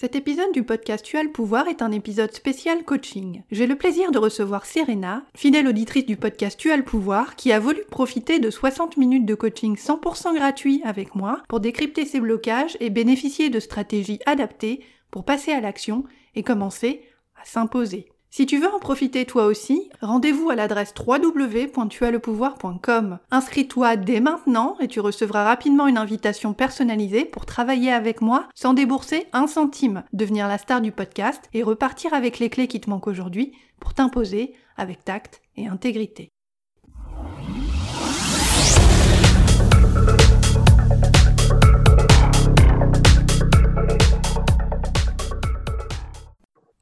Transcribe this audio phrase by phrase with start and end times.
[0.00, 3.42] Cet épisode du podcast Tu as le pouvoir est un épisode spécial coaching.
[3.50, 7.52] J'ai le plaisir de recevoir Serena, fidèle auditrice du podcast Tu as le pouvoir, qui
[7.52, 12.18] a voulu profiter de 60 minutes de coaching 100% gratuit avec moi pour décrypter ses
[12.18, 16.04] blocages et bénéficier de stratégies adaptées pour passer à l'action
[16.34, 17.02] et commencer
[17.38, 18.10] à s'imposer.
[18.32, 23.18] Si tu veux en profiter toi aussi, rendez-vous à l'adresse www.tuaslepouvoir.com.
[23.32, 28.72] Inscris-toi dès maintenant et tu recevras rapidement une invitation personnalisée pour travailler avec moi sans
[28.72, 32.88] débourser un centime, devenir la star du podcast et repartir avec les clés qui te
[32.88, 36.30] manquent aujourd'hui pour t'imposer avec tact et intégrité.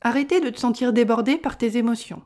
[0.01, 2.23] Arrêter de te sentir débordé par tes émotions.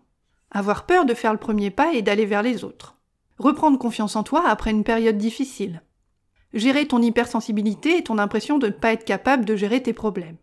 [0.51, 2.99] Avoir peur de faire le premier pas et d'aller vers les autres.
[3.39, 5.83] Reprendre confiance en toi après une période difficile.
[6.53, 10.37] Gérer ton hypersensibilité et ton impression de ne pas être capable de gérer tes problèmes.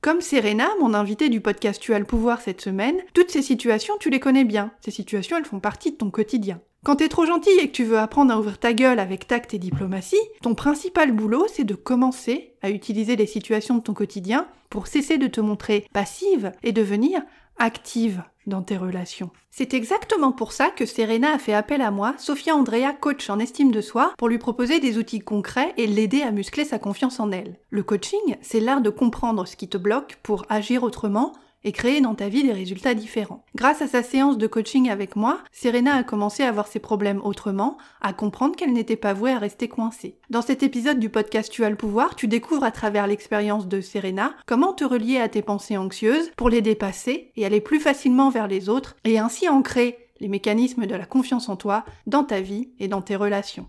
[0.00, 3.94] Comme Serena, mon invitée du podcast Tu as le pouvoir cette semaine, toutes ces situations,
[3.98, 4.70] tu les connais bien.
[4.80, 6.60] Ces situations, elles font partie de ton quotidien.
[6.84, 9.52] Quand t'es trop gentil et que tu veux apprendre à ouvrir ta gueule avec tact
[9.52, 14.46] et diplomatie, ton principal boulot, c'est de commencer à utiliser les situations de ton quotidien
[14.70, 17.20] pour cesser de te montrer passive et devenir
[17.58, 19.30] active dans tes relations.
[19.50, 23.38] C'est exactement pour ça que Serena a fait appel à moi, Sophia Andrea, coach en
[23.38, 27.20] estime de soi, pour lui proposer des outils concrets et l'aider à muscler sa confiance
[27.20, 27.58] en elle.
[27.70, 31.32] Le coaching, c'est l'art de comprendre ce qui te bloque pour agir autrement
[31.64, 33.44] et créer dans ta vie des résultats différents.
[33.54, 37.20] Grâce à sa séance de coaching avec moi, Serena a commencé à voir ses problèmes
[37.22, 40.18] autrement, à comprendre qu'elle n'était pas vouée à rester coincée.
[40.30, 43.80] Dans cet épisode du podcast Tu as le pouvoir, tu découvres à travers l'expérience de
[43.80, 48.30] Serena comment te relier à tes pensées anxieuses pour les dépasser et aller plus facilement
[48.30, 52.40] vers les autres et ainsi ancrer les mécanismes de la confiance en toi dans ta
[52.40, 53.68] vie et dans tes relations.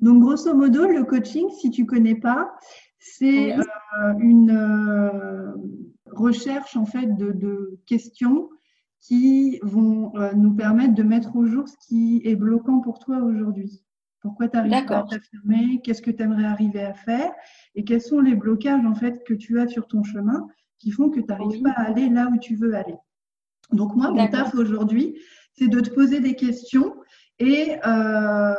[0.00, 2.52] Donc grosso modo, le coaching, si tu connais pas,
[2.98, 5.52] c'est euh, une euh,
[6.06, 8.50] recherche en fait de, questions
[9.00, 13.18] qui vont euh, nous permettre de mettre au jour ce qui est bloquant pour toi
[13.18, 13.84] aujourd'hui.
[14.20, 15.80] Pourquoi tu n'arrives pas à t'affirmer?
[15.82, 17.32] Qu'est-ce que tu aimerais arriver à faire?
[17.76, 20.46] Et quels sont les blocages en fait que tu as sur ton chemin
[20.78, 22.96] qui font que tu n'arrives pas à aller là où tu veux aller?
[23.70, 25.16] Donc moi, mon taf aujourd'hui,
[25.52, 26.94] c'est de te poser des questions
[27.40, 28.54] et euh,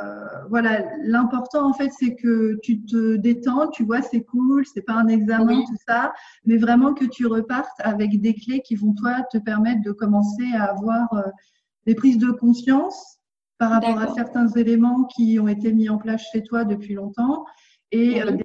[0.49, 4.93] voilà, l'important en fait, c'est que tu te détends, tu vois, c'est cool, c'est pas
[4.93, 6.13] un examen, tout ça,
[6.45, 10.47] mais vraiment que tu repartes avec des clés qui vont toi te permettre de commencer
[10.55, 11.23] à avoir euh,
[11.85, 13.17] des prises de conscience
[13.57, 17.45] par rapport à certains éléments qui ont été mis en place chez toi depuis longtemps
[17.91, 18.37] et euh,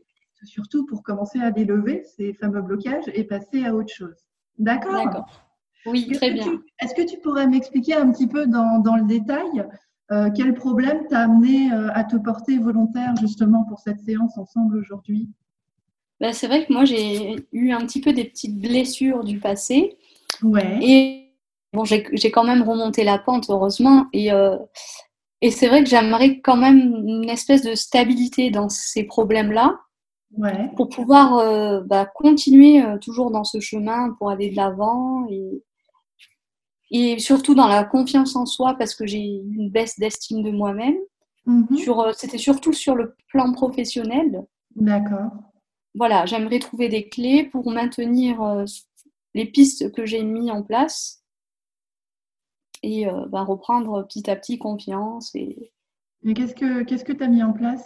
[0.43, 4.17] surtout pour commencer à délever ces fameux blocages et passer à autre chose.
[4.59, 5.05] D'accord?
[5.05, 5.27] D'accord.
[5.87, 6.61] Oui, très bien.
[6.81, 9.65] Est-ce que tu pourrais m'expliquer un petit peu dans, dans le détail
[10.14, 14.78] euh, quel problème t'a amené euh, à te porter volontaire justement pour cette séance ensemble
[14.78, 15.28] aujourd'hui?
[16.20, 19.97] Bah, C'est vrai que moi j'ai eu un petit peu des petites blessures du passé.
[20.42, 20.78] Ouais.
[20.82, 21.32] Et
[21.72, 24.06] bon, j'ai quand même remonté la pente, heureusement.
[24.12, 24.56] Et, euh,
[25.41, 29.81] et c'est vrai que j'aimerais quand même une espèce de stabilité dans ces problèmes-là.
[30.36, 30.70] Ouais.
[30.76, 35.62] Pour pouvoir bah, continuer toujours dans ce chemin, pour aller de l'avant et,
[36.94, 40.97] et surtout dans la confiance en soi parce que j'ai une baisse d'estime de moi-même.
[41.44, 41.66] Mhm.
[41.88, 44.47] Euh, c'était surtout sur le plan professionnel.
[44.77, 45.32] D'accord.
[45.97, 48.65] Voilà, j'aimerais trouver des clés pour maintenir euh,
[49.34, 51.25] les pistes que j'ai mis en place
[52.84, 55.34] et euh, bah, reprendre petit à petit confiance.
[55.34, 55.72] Et...
[56.22, 57.84] Mais qu'est-ce que qu'est-ce que tu as mis en place?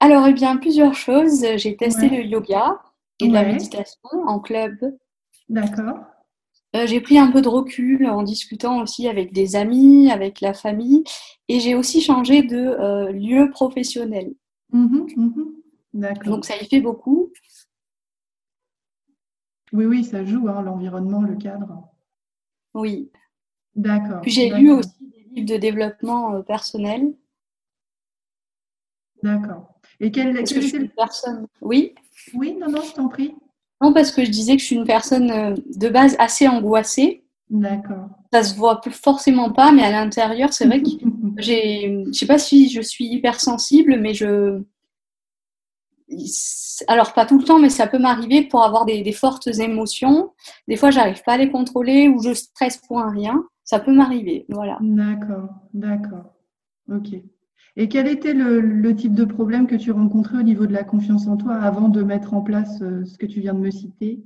[0.00, 1.46] Alors, eh bien, plusieurs choses.
[1.56, 2.82] J'ai testé le yoga
[3.20, 4.76] et la méditation en club.
[5.48, 6.00] D'accord.
[6.74, 10.54] Euh, j'ai pris un peu de recul en discutant aussi avec des amis, avec la
[10.54, 11.04] famille,
[11.48, 14.34] et j'ai aussi changé de euh, lieu professionnel.
[14.70, 16.24] Mmh mmh.
[16.24, 17.30] Donc ça y fait beaucoup.
[19.72, 21.88] Oui, oui, ça joue, hein, l'environnement, le cadre.
[22.74, 23.10] Oui.
[23.74, 24.20] D'accord.
[24.20, 27.14] Puis j'ai lu aussi des livres de développement euh, personnel.
[29.22, 29.78] D'accord.
[30.00, 31.46] Et quelle, que je suis une personne.
[31.60, 31.94] Oui?
[32.34, 33.34] Oui, non, non, je t'en prie.
[33.82, 37.24] Non, parce que je disais que je suis une personne euh, de base assez angoissée.
[37.50, 38.08] D'accord.
[38.32, 40.88] Ça se voit forcément pas, mais à l'intérieur, c'est vrai que
[41.38, 44.62] j'ai, je sais pas si je suis hypersensible, mais je,
[46.86, 50.32] alors pas tout le temps, mais ça peut m'arriver pour avoir des, des, fortes émotions.
[50.68, 53.44] Des fois, j'arrive pas à les contrôler ou je stresse pour un rien.
[53.64, 54.78] Ça peut m'arriver, voilà.
[54.80, 56.34] D'accord, d'accord.
[56.90, 57.08] Ok.
[57.76, 61.26] Et quel était le, type de problème que tu rencontrais au niveau de la confiance
[61.26, 64.20] en toi avant de mettre en place euh, ce que tu viens de me citer?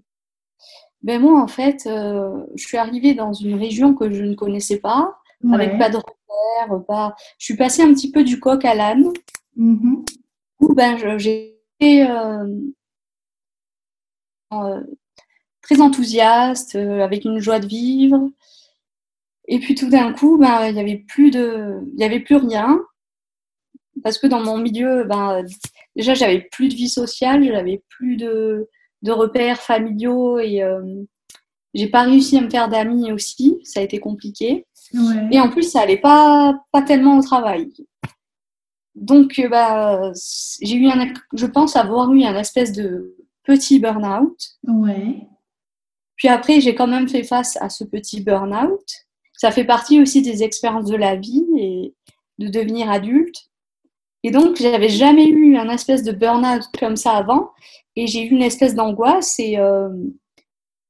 [1.03, 4.79] Ben Moi, en fait, euh, je suis arrivée dans une région que je ne connaissais
[4.79, 5.21] pas,
[5.53, 7.15] avec pas de repères, pas...
[7.39, 9.13] Je suis passée un petit peu du coq à l'âne,
[9.57, 10.03] mmh
[10.59, 12.47] où ben, j'ai euh,
[15.61, 18.31] très enthousiaste, avec une joie de vivre.
[19.47, 22.37] Et puis tout d'un coup, ben, il n'y avait plus de, il y avait plus
[22.37, 22.81] rien
[24.03, 25.45] parce que dans mon milieu, ben,
[25.95, 28.69] déjà j'avais plus de vie sociale, j'avais plus de,
[29.03, 31.03] de, repères familiaux et euh,
[31.75, 34.67] j'ai pas réussi à me faire d'amis aussi, ça a été compliqué.
[35.31, 37.73] Et en plus, ça allait pas, pas tellement au travail.
[38.95, 40.13] Donc, euh, bah,
[40.63, 44.39] j'ai eu un, je pense avoir eu un espèce de petit burn-out.
[44.67, 45.27] Ouais.
[46.17, 48.85] Puis après, j'ai quand même fait face à ce petit burn-out.
[49.35, 51.95] Ça fait partie aussi des expériences de la vie et
[52.39, 53.51] de devenir adulte.
[54.27, 57.53] Et donc, j'avais jamais eu un espèce de burn-out comme ça avant.
[57.95, 59.89] Et j'ai eu une espèce d'angoisse et euh,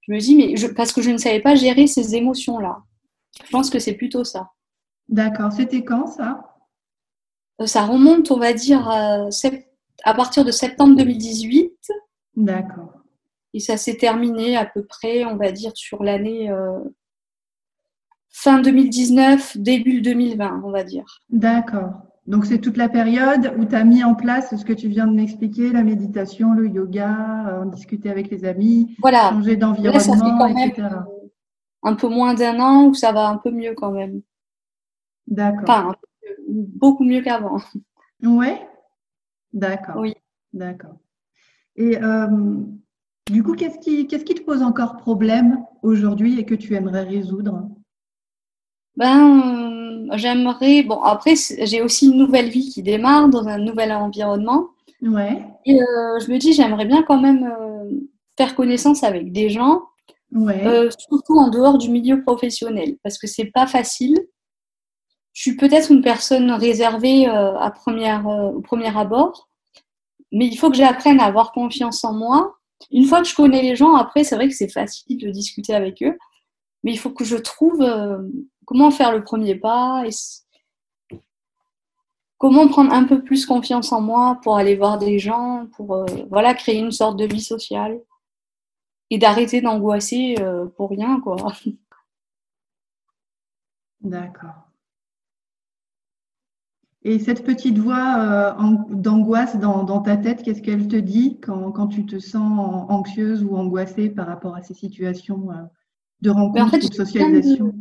[0.00, 2.79] je me dis, mais parce que je ne savais pas gérer ces émotions-là.
[3.44, 4.53] Je pense que c'est plutôt ça.
[5.11, 5.53] D'accord.
[5.53, 6.56] C'était quand ça?
[7.61, 9.29] Euh, Ça remonte, on va dire, à,
[10.05, 11.75] à partir de septembre 2018.
[12.37, 13.03] D'accord.
[13.53, 16.79] Et ça s'est terminé à peu près, on va dire, sur l'année euh,
[18.31, 21.21] fin 2019, début 2020, on va dire.
[21.29, 22.06] D'accord.
[22.26, 25.06] Donc c'est toute la période où tu as mis en place ce que tu viens
[25.06, 29.31] de m'expliquer, la méditation, le yoga, euh, discuter avec les amis, voilà.
[29.31, 30.88] changer d'environnement, etc.
[31.84, 34.23] un peu moins d'un an où ça va un peu mieux quand même.
[35.28, 35.62] D'accord.
[35.62, 35.94] Enfin,
[36.49, 37.58] beaucoup mieux qu'avant.
[38.23, 38.67] Ouais.
[39.52, 39.96] D'accord.
[39.99, 40.14] Oui.
[40.52, 40.96] D'accord.
[41.76, 42.26] Et euh,
[43.31, 47.02] du coup, qu'est-ce qui, qu'est-ce qui te pose encore problème aujourd'hui et que tu aimerais
[47.02, 47.69] résoudre?
[48.96, 49.66] Ben, euh,
[50.14, 50.82] j'aimerais.
[50.82, 54.69] Bon, après, j'ai aussi une nouvelle vie qui démarre dans un nouvel environnement.
[55.03, 55.44] Ouais.
[55.64, 57.53] Et euh, je me dis, j'aimerais bien quand même
[58.37, 59.82] faire connaissance avec des gens,
[60.32, 60.88] ouais.
[60.99, 64.19] surtout en dehors du milieu professionnel, parce que c'est pas facile.
[65.32, 69.49] Je suis peut-être une personne réservée à première, au premier abord,
[70.32, 72.56] mais il faut que j'apprenne à avoir confiance en moi
[72.91, 75.75] une fois que je connais les gens, après, c'est vrai que c'est facile de discuter
[75.75, 76.17] avec eux,
[76.82, 78.19] mais il faut que je trouve euh,
[78.67, 80.11] comment faire le premier pas et
[82.37, 86.05] comment prendre un peu plus confiance en moi pour aller voir des gens, pour euh,
[86.29, 87.99] voilà créer une sorte de vie sociale
[89.11, 91.37] et d'arrêter d'angoisser euh, pour rien, quoi.
[94.01, 94.67] D'accord.
[97.03, 98.53] Et cette petite voix euh,
[98.91, 104.11] d'angoisse dans, ta tête, qu'est-ce qu'elle te dit quand, tu te sens anxieuse ou angoissée
[104.11, 105.62] par rapport à ces situations euh,
[106.21, 107.75] de rencontre ou de socialisation?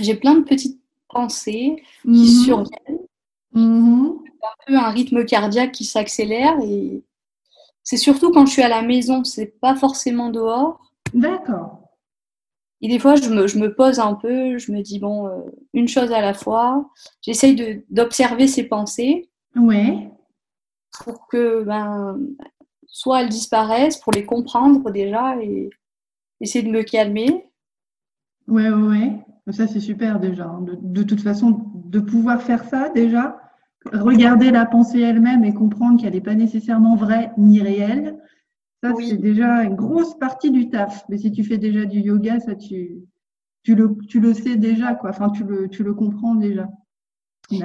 [0.00, 2.44] J'ai plein de petites pensées qui mmh.
[2.44, 2.98] surviennent.
[3.52, 4.08] Mmh.
[4.42, 7.02] Un peu un rythme cardiaque qui s'accélère et
[7.82, 10.80] c'est surtout quand je suis à la maison, c'est pas forcément dehors.
[11.12, 11.80] D'accord.
[12.82, 15.40] Et des fois, je me, je me, pose un peu, je me dis, bon, euh,
[15.74, 16.88] une chose à la fois.
[17.20, 19.28] J'essaye d'observer ces pensées.
[19.54, 20.08] Oui.
[21.04, 22.18] Pour que, ben,
[22.86, 25.68] soit elles disparaissent, pour les comprendre déjà et
[26.40, 27.46] essayer de me calmer.
[28.48, 29.12] Oui, oui, oui.
[29.48, 30.46] Ça, c'est super déjà.
[30.46, 30.62] Hein.
[30.62, 33.40] De, de, toute façon, de pouvoir faire ça déjà,
[33.92, 38.18] regarder la pensée elle-même et comprendre qu'elle n'est pas nécessairement vraie ni réelle,
[38.82, 41.04] ça, c'est déjà une grosse partie du taf.
[41.08, 43.02] Mais si tu fais déjà du yoga, ça, tu,
[43.62, 45.10] tu, le, tu le sais déjà, quoi.
[45.10, 46.68] Enfin, tu le, tu le comprends déjà.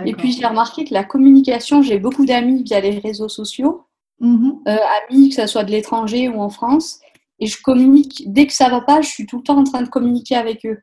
[0.06, 3.86] Et puis, j'ai remarqué que la communication, j'ai beaucoup d'amis via les réseaux sociaux,
[4.19, 4.68] mm-hmm.
[4.68, 4.77] euh,
[5.10, 7.00] amis, que ce soit de l'étranger ou en France.
[7.39, 9.83] Et je communique, dès que ça va pas, je suis tout le temps en train
[9.83, 10.79] de communiquer avec eux.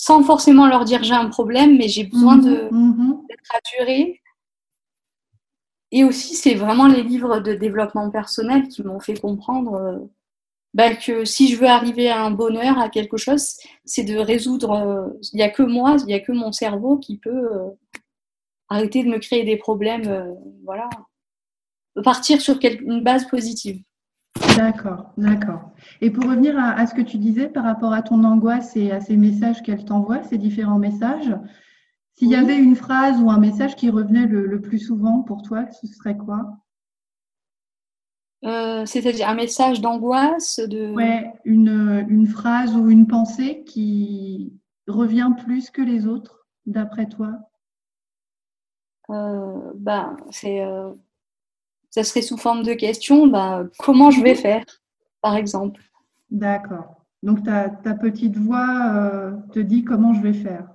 [0.00, 2.70] Sans forcément leur dire j'ai un problème, mais j'ai besoin mm-hmm.
[2.70, 3.26] Mm-hmm.
[3.28, 4.20] d'être rassurée
[5.90, 9.98] et aussi, c'est vraiment les livres de développement personnel qui m'ont fait comprendre euh,
[10.74, 14.72] bah, que si je veux arriver à un bonheur, à quelque chose, c'est de résoudre.
[14.72, 17.70] Euh, il n'y a que moi, il n'y a que mon cerveau qui peut euh,
[18.68, 20.36] arrêter de me créer des problèmes.
[20.64, 20.88] voilà.
[22.04, 23.82] Partir sur une base positive.
[24.58, 25.70] D'accord, d'accord.
[26.00, 28.90] Et pour revenir à, à, ce que tu disais par rapport à ton angoisse et
[28.90, 31.32] à ces messages qu'elle t'envoie, ces différents messages,
[32.18, 35.70] s'il y avait une phrase ou un message qui revenait le, plus souvent pour toi,
[35.70, 36.58] ce serait quoi?
[38.44, 40.92] Euh, C'est-à-dire un message d'angoisse de...
[40.92, 44.52] Ouais, une, une, phrase ou une pensée qui
[44.88, 47.38] revient plus que les autres, d'après toi?
[49.10, 50.92] Euh, ben, c'est, euh,
[51.98, 54.64] Ça serait sous forme de question, ben, comment je vais faire,
[55.20, 55.82] par exemple
[56.30, 57.04] D'accord.
[57.24, 60.68] Donc ta, ta petite voix te dit comment je vais faire.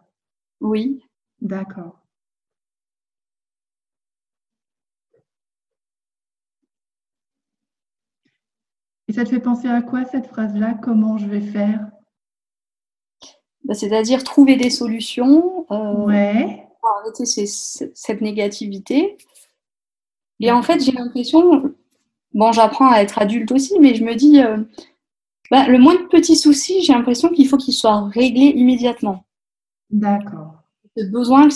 [0.59, 1.01] Oui.
[1.39, 2.01] D'accord.
[9.07, 11.89] Et ça te fait penser à quoi cette phrase-là Comment je vais faire?
[13.63, 16.45] Bah, C'est-à-dire trouver des solutions euh,
[16.81, 19.17] pour arrêter cette négativité.
[20.39, 21.73] Et en fait, j'ai l'impression,
[22.33, 24.57] bon, j'apprends à être adulte aussi, mais je me dis, euh,
[25.51, 29.25] bah, Le moins de petits soucis, j'ai l'impression qu'il faut qu'ils soient réglés immédiatement.
[29.91, 30.55] D'accord.
[30.97, 31.47] J'ai besoin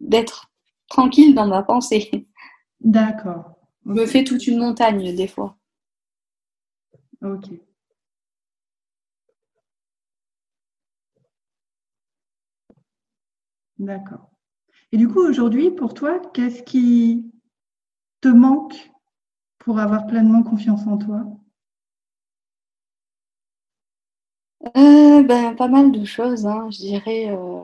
[0.00, 0.50] d'être
[0.88, 2.26] tranquille dans ma pensée.
[2.80, 3.54] D'accord.
[3.84, 5.56] Me fais toute une montagne des fois.
[7.22, 7.46] Ok.
[13.78, 14.30] D'accord.
[14.92, 17.31] Et du coup, aujourd'hui, pour toi, qu'est-ce qui
[18.22, 18.90] te manque
[19.58, 21.26] pour avoir pleinement confiance en toi?
[24.76, 26.68] Euh, ben, Pas mal de choses, hein.
[26.70, 27.30] je dirais.
[27.30, 27.60] Euh,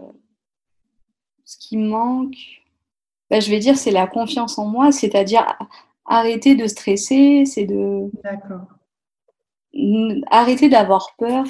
[1.45, 2.37] ce qui manque,
[3.31, 5.47] ben, je vais dire, c'est la confiance en moi, c'est-à-dire
[6.05, 8.11] arrêter de stresser, c'est de.
[8.23, 8.67] D'accord.
[10.31, 11.47] Arrêter d'avoir peur.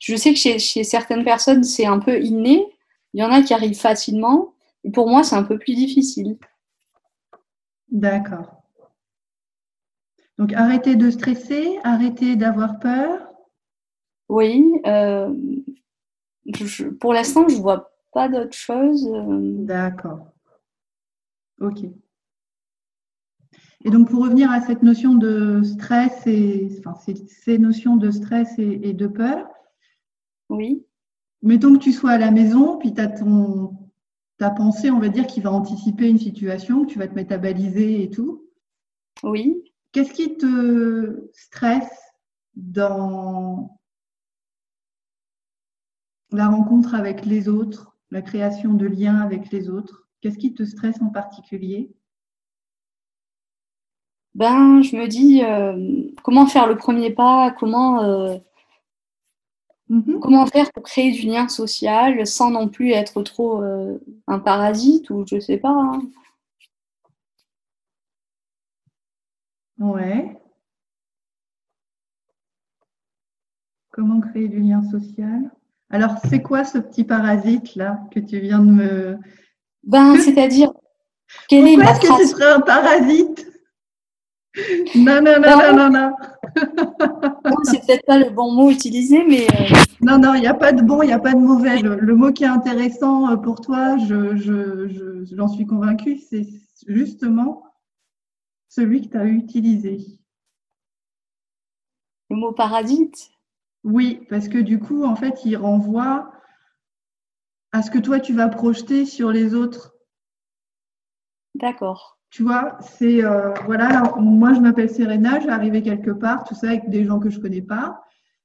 [0.00, 2.66] Je sais que chez, chez certaines personnes, c'est un peu inné.
[3.12, 4.53] Il y en a qui arrivent facilement.
[4.84, 6.38] Et pour moi, c'est un peu plus difficile.
[7.88, 8.62] D'accord.
[10.38, 13.26] Donc, arrêter de stresser, arrêter d'avoir peur.
[14.28, 14.64] Oui.
[14.86, 15.34] Euh,
[17.00, 19.08] pour l'instant, je ne vois pas d'autre chose.
[19.64, 20.32] D'accord.
[21.60, 21.84] Ok.
[23.86, 26.94] Et donc, pour revenir à cette notion de stress et enfin,
[27.26, 29.46] ces notions de stress et, de peur.
[30.48, 30.84] Oui.
[31.42, 33.83] Mettons que tu sois à la maison, puis tu as ton,
[34.38, 38.02] ta pensée, on va dire, qui va anticiper une situation, que tu vas te métaboliser
[38.02, 38.48] et tout.
[39.22, 39.62] Oui.
[39.92, 42.00] Qu'est-ce qui te stresse
[42.54, 43.78] dans
[46.32, 50.08] la rencontre avec les autres, la création de liens avec les autres?
[50.20, 51.94] Qu'est-ce qui te stresse en particulier?
[54.34, 58.36] Ben, je me dis euh, comment faire le premier pas, comment euh,
[59.94, 60.18] Mhm.
[60.18, 63.96] Comment faire pour créer du lien social sans non plus être trop euh,
[64.26, 65.68] un parasite ou je sais pas.
[65.70, 66.02] Hein.
[69.78, 70.36] Ouais.
[73.92, 75.52] Comment créer du lien social?
[75.90, 79.18] Alors, c'est quoi ce petit parasite là que tu viens de me.
[79.84, 80.72] Ben, c'est-à-dire,
[81.48, 83.46] quelle est est-ce que ce serait un parasite?
[84.96, 86.93] Non, non, non, non, non, non
[87.64, 89.46] c'est peut-être pas le bon mot utilisé, mais.
[89.50, 91.80] Euh, non, non, il n'y a pas de bon, il n'y a pas de mauvais.
[91.80, 96.46] Le, mot qui est intéressant euh, pour toi, j'en je, je, suis convaincue, c'est
[96.86, 97.64] justement
[98.68, 99.98] celui que tu as utilisé.
[102.30, 103.30] Le mot parasite?
[103.84, 106.32] Oui, parce que du coup, en fait, il renvoie
[107.72, 109.94] à ce que toi, tu vas projeter sur les autres.
[111.54, 112.18] D'accord.
[112.34, 116.70] Tu vois, c'est euh, voilà, moi je m'appelle Serena, j'ai arrivé quelque part, tout ça
[116.70, 118.02] avec des gens que je connais pas.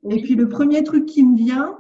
[0.08, 1.76] Et puis le premier truc qui me vient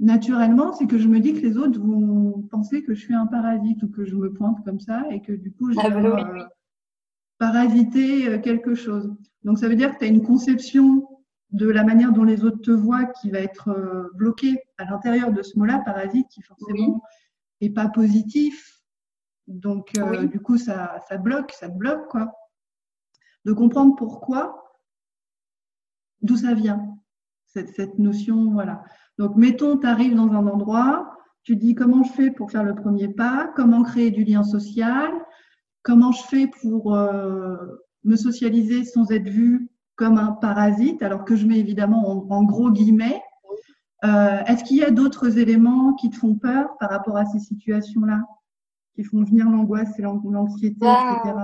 [0.00, 3.26] naturellement, c'est que je me dis que les autres vont penser que je suis un
[3.26, 6.02] parasite ou que je me pointe comme ça et que du coup je ah vais
[6.02, 6.44] bah euh,
[7.38, 9.14] parasiter euh, quelque chose.
[9.44, 11.06] Donc ça veut dire que tu as une conception
[11.52, 15.40] de la manière dont les autres te voient qui va être bloquée à l'intérieur de
[15.40, 17.00] ce mot-là, parasite, qui forcément
[17.60, 18.74] n'est pas positif
[19.46, 22.32] donc, euh, du coup, ça, ça, bloque, ça bloque, quoi.
[23.44, 24.72] De comprendre pourquoi,
[26.22, 26.96] d'où ça vient,
[27.46, 28.82] cette, cette, notion, voilà.
[29.18, 32.74] Donc, mettons, tu arrives dans un endroit, tu dis comment je fais pour faire le
[32.74, 35.12] premier pas, comment créer du lien social,
[35.82, 37.56] comment je fais pour euh,
[38.04, 42.70] me socialiser sans être vu comme un parasite, alors que je mets évidemment en, gros
[42.70, 43.22] guillemets?
[44.04, 47.38] Euh, Est-ce qu'il y a d'autres éléments qui te font peur par rapport à ces
[47.38, 48.22] situations-là?
[48.94, 51.36] Qui font venir l'angoisse et l'anxiété, bah, etc.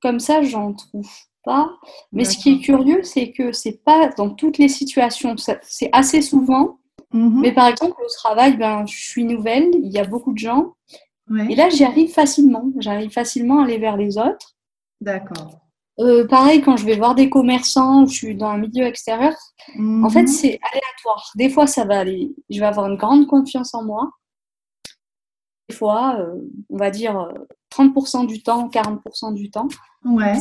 [0.00, 1.08] Comme ça, j'en trouve
[1.44, 1.70] pas.
[2.12, 5.34] Mais ce qui est curieux, c'est que c'est pas dans toutes les situations.
[5.62, 6.78] C'est assez souvent.
[7.12, 7.40] Mhm.
[7.40, 10.74] Mais par exemple, au travail, ben, je suis nouvelle, il y a beaucoup de gens.
[11.50, 12.64] Et là, j'y arrive facilement.
[12.78, 14.56] J'arrive facilement à aller vers les autres.
[15.00, 15.60] D'accord.
[16.00, 19.34] Euh, pareil, quand je vais voir des commerçants, je suis dans un milieu extérieur,
[19.76, 20.28] en fait, mhm.
[20.28, 21.32] c'est aléatoire.
[21.34, 22.34] Des fois, ça va aller.
[22.48, 24.10] Je vais avoir une grande confiance en moi
[25.72, 26.34] fois, euh,
[26.70, 27.32] on va dire
[27.70, 29.68] 30% euh, du temps, 40% du temps.
[30.04, 30.38] Ouais.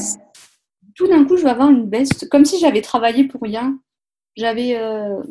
[0.96, 3.80] Tout d'un coup, je vais avoir une baisse, comme si j'avais travaillé pour rien.
[4.36, 5.22] J'avais euh,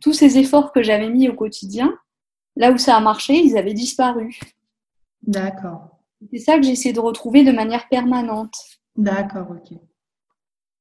[0.00, 1.96] tous ces efforts que j'avais mis au quotidien,
[2.56, 4.38] là où ça a marché, ils avaient disparu.
[5.22, 5.98] D'accord.
[6.32, 8.54] C'est ça que j'essaie de retrouver de manière permanente.
[8.96, 9.78] D'accord, ok.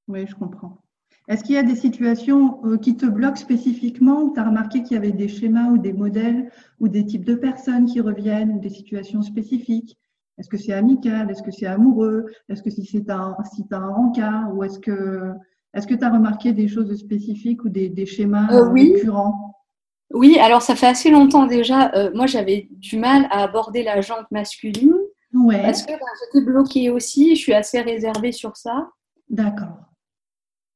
[0.08, 0.83] Oui, je comprends.
[1.28, 4.96] Est-ce qu'il y a des situations euh, qui te bloquent spécifiquement tu as remarqué qu'il
[4.96, 8.60] y avait des schémas ou des modèles ou des types de personnes qui reviennent ou
[8.60, 9.98] des situations spécifiques?
[10.38, 11.30] Est-ce que c'est amical?
[11.30, 12.26] Est-ce que c'est amoureux?
[12.50, 15.34] Est-ce que si c'est un, si as un rencard Ou est-ce que
[15.74, 19.56] est-ce que tu as remarqué des choses spécifiques ou des, schémas euh, récurrents?
[20.12, 21.92] Oui, alors ça fait assez longtemps déjà.
[21.96, 24.94] Euh, moi, j'avais du mal à aborder la jante masculine.
[25.34, 25.64] Ouais.
[25.64, 27.36] Parce que ben, j'étais bloquée aussi.
[27.36, 28.90] Je suis assez réservée sur ça.
[29.30, 29.93] D'accord.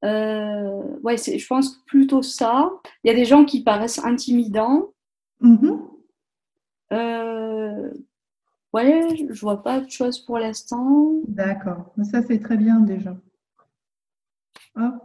[0.06, 2.72] Euh, ouais, je pense plutôt ça.
[3.04, 4.92] Il y a des gens qui paraissent intimidants.
[5.42, 5.80] Mm-hmm.
[6.94, 7.92] Euh,
[8.74, 11.12] ouais, je vois pas de choses pour l'instant.
[11.28, 13.18] D'accord, ça c'est très bien déjà.
[14.76, 15.04] Hop.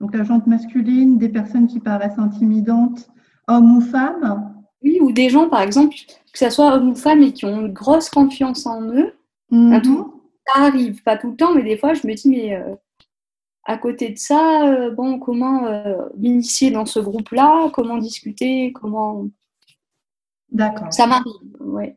[0.00, 3.08] Donc la jante masculine, des personnes qui paraissent intimidantes,
[3.46, 4.52] hommes ou femmes.
[4.82, 5.94] Oui, ou des gens, par exemple,
[6.32, 9.14] que ce soit hommes ou femmes et qui ont une grosse confiance en eux.
[9.52, 10.10] Mm-hmm.
[10.46, 12.74] Ça arrive, pas tout le temps, mais des fois, je me dis, mais euh,
[13.64, 17.70] à côté de ça, euh, bon, comment euh, m'initier dans ce groupe-là?
[17.72, 18.72] Comment discuter?
[18.72, 19.26] Comment.
[20.50, 20.92] D'accord.
[20.92, 21.94] Ça m'arrive, ouais.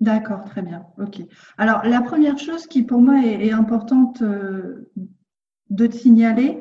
[0.00, 0.86] D'accord, très bien.
[0.98, 1.20] Ok.
[1.56, 6.60] Alors, la première chose qui pour moi est, importante de te signaler,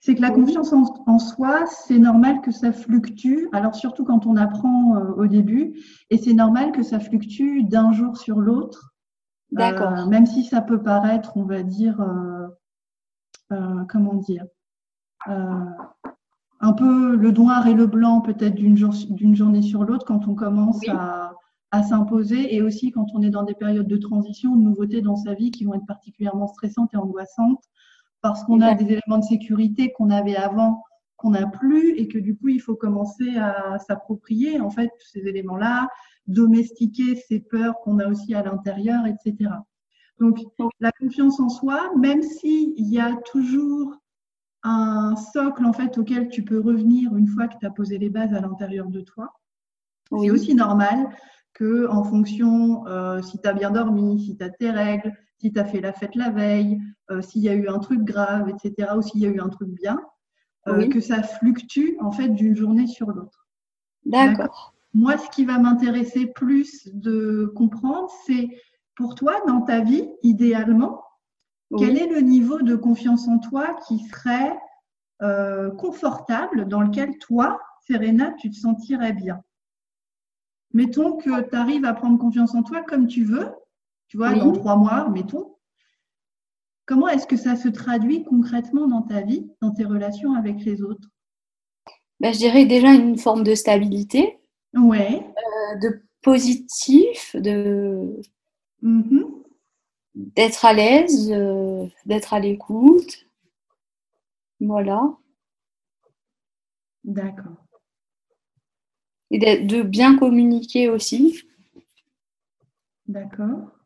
[0.00, 3.48] c'est que la confiance en, soi, c'est normal que ça fluctue.
[3.52, 5.74] Alors, surtout quand on apprend au début,
[6.08, 8.94] et c'est normal que ça fluctue d'un jour sur l'autre.
[9.52, 10.06] D'accord.
[10.08, 12.00] même si ça peut paraître, on va dire,
[13.50, 14.44] euh, comment dire,
[15.28, 15.64] euh,
[16.60, 20.80] un peu le noir et le blanc peut-être d'une journée sur l'autre quand on commence
[20.88, 21.32] à,
[21.82, 25.34] s'imposer et aussi quand on est dans des périodes de transition, de nouveautés dans sa
[25.34, 27.62] vie qui vont être particulièrement stressantes et angoissantes
[28.22, 30.82] parce qu'on a des éléments de sécurité qu'on avait avant
[31.18, 35.26] qu'on n'a plus et que du coup il faut commencer à s'approprier en fait ces
[35.26, 35.88] éléments-là,
[36.26, 39.50] domestiquer ces peurs qu'on a aussi à l'intérieur, etc.
[40.20, 40.40] Donc,
[40.80, 43.94] la confiance en soi, même s'il y a toujours
[44.64, 48.10] un socle en fait auquel tu peux revenir une fois que tu as posé les
[48.10, 49.32] bases à l'intérieur de toi,
[50.10, 51.08] c'est aussi normal
[51.52, 55.52] que en fonction euh, si tu as bien dormi, si tu as tes règles, si
[55.52, 58.48] tu as fait la fête la veille, euh, s'il y a eu un truc grave,
[58.48, 60.00] etc., ou s'il y a eu un truc bien,
[60.68, 63.46] euh, que ça fluctue en fait d'une journée sur l'autre.
[64.04, 64.74] D'accord.
[64.94, 68.48] Moi, ce qui va m'intéresser plus de comprendre, c'est
[68.94, 71.04] pour toi, dans ta vie, idéalement,
[71.76, 74.58] quel est le niveau de confiance en toi qui serait
[75.22, 79.42] euh, confortable, dans lequel toi, Serena, tu te sentirais bien?
[80.72, 83.50] Mettons que tu arrives à prendre confiance en toi comme tu veux,
[84.08, 85.57] tu vois, dans trois mois, mettons.
[86.88, 90.82] Comment est-ce que ça se traduit concrètement dans ta vie, dans tes relations avec les
[90.82, 91.08] autres?
[92.18, 94.38] Ben, Je dirais déjà une forme de stabilité.
[94.74, 95.22] Ouais.
[95.22, 98.20] Euh, de positif, de
[98.82, 99.42] Mm-hmm.
[100.14, 103.26] D'être à l'aise, euh, d'être à l'écoute.
[104.60, 105.16] Voilà.
[107.04, 107.64] D'accord.
[109.30, 111.42] Et de bien communiquer aussi.
[113.06, 113.77] D'accord.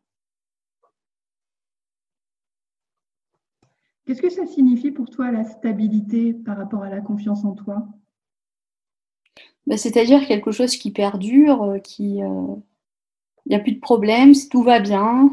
[4.06, 7.88] Qu'est-ce que ça signifie pour toi la stabilité par rapport à la confiance en toi?
[9.66, 12.54] Ben, C'est-à-dire quelque chose qui perdure, euh, qui, euh,
[13.46, 15.30] il n'y a plus de problème, tout va bien.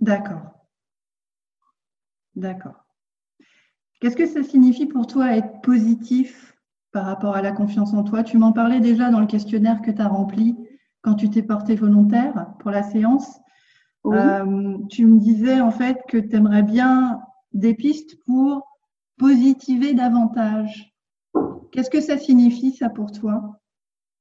[0.00, 0.52] D'accord.
[2.34, 2.84] D'accord.
[4.00, 6.54] Qu'est-ce que ça signifie pour toi être positif
[6.92, 8.22] par rapport à la confiance en toi?
[8.22, 10.56] Tu m'en parlais déjà dans le questionnaire que tu as rempli
[11.00, 13.40] quand tu t'es porté volontaire pour la séance.
[14.06, 17.20] Euh, tu me disais en fait que tu aimerais bien
[17.52, 18.66] des pistes pour
[19.18, 20.92] positiver davantage.
[21.70, 23.60] Qu'est-ce que ça signifie ça pour toi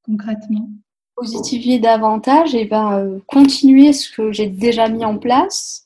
[0.03, 0.69] concrètement?
[1.15, 5.85] Positiver davantage et ben, euh, continuer ce que j'ai déjà mis en place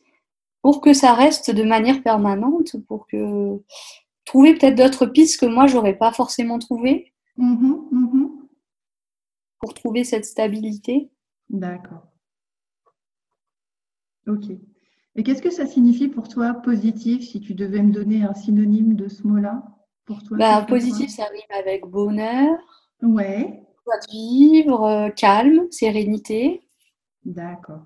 [0.62, 3.62] pour que ça reste de manière permanente, pour que
[4.26, 8.30] trouver peut-être d'autres pistes que moi j'aurais pas forcément trouvé mm-hmm, mm-hmm.
[9.60, 11.10] pour trouver cette stabilité.
[11.50, 12.08] D'accord.
[14.28, 14.46] Ok.
[15.18, 18.96] Et qu'est-ce que ça signifie pour toi positif si tu devais me donner un synonyme
[18.96, 19.64] de ce mot-là
[20.06, 22.58] pour toi bah, Positif, ça rime avec bonheur.
[23.02, 26.62] Ouais de vivre, euh, calme, sérénité.
[27.24, 27.84] D'accord.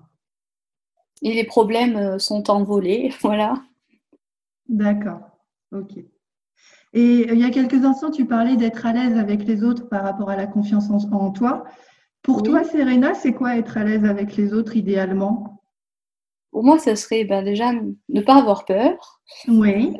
[1.22, 3.62] Et les problèmes euh, sont envolés, voilà.
[4.68, 5.20] D'accord,
[5.72, 5.98] ok.
[6.92, 9.88] Et euh, il y a quelques instants, tu parlais d'être à l'aise avec les autres
[9.88, 11.64] par rapport à la confiance en, toi.
[12.22, 15.59] Pour toi, Serena, c'est quoi être à l'aise avec les autres idéalement?
[16.50, 17.72] Pour moi, ce serait ben, déjà
[18.08, 19.20] ne pas avoir peur.
[19.46, 19.96] Oui.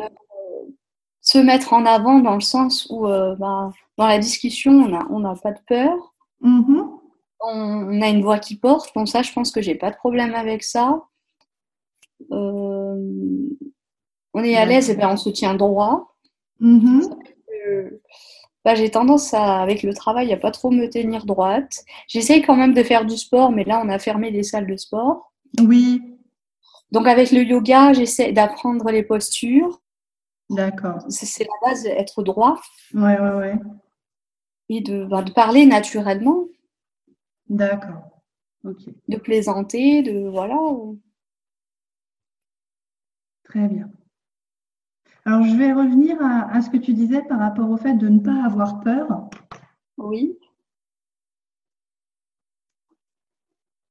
[1.21, 5.53] se mettre en avant dans le sens où ben, dans la discussion, on n'a pas
[5.53, 6.15] de peur.
[6.43, 7.01] Mm-hmm.
[7.41, 8.93] On, a une voix qui porte.
[8.95, 11.03] Bon, ça, je pense que j'ai pas de problème avec ça.
[12.33, 13.49] Euh,
[14.35, 16.15] on est à l'aise et ben, on se tient droit.
[18.65, 21.83] Bah, j'ai tendance à, avec le travail, à pas trop me tenir droite.
[22.09, 24.77] J'essaye quand même de faire du sport, mais là, on a fermé les salles de
[24.77, 25.33] sport.
[25.61, 26.03] Oui.
[26.93, 29.81] Donc, avec le yoga, j'essaie d'apprendre les postures.
[30.49, 30.99] D'accord.
[31.09, 32.61] C'est la base, être droit.
[32.95, 33.59] Ouais, ouais, ouais
[34.71, 36.47] et bah, de, parler naturellement.
[37.49, 38.23] D'accord.
[38.65, 38.79] Ok.
[39.09, 40.57] De plaisanter, de voilà.
[43.45, 43.91] Très bien.
[45.25, 48.21] Alors, je vais revenir à, ce que tu disais par rapport au fait de ne
[48.21, 49.29] pas avoir peur.
[49.99, 50.39] Oui.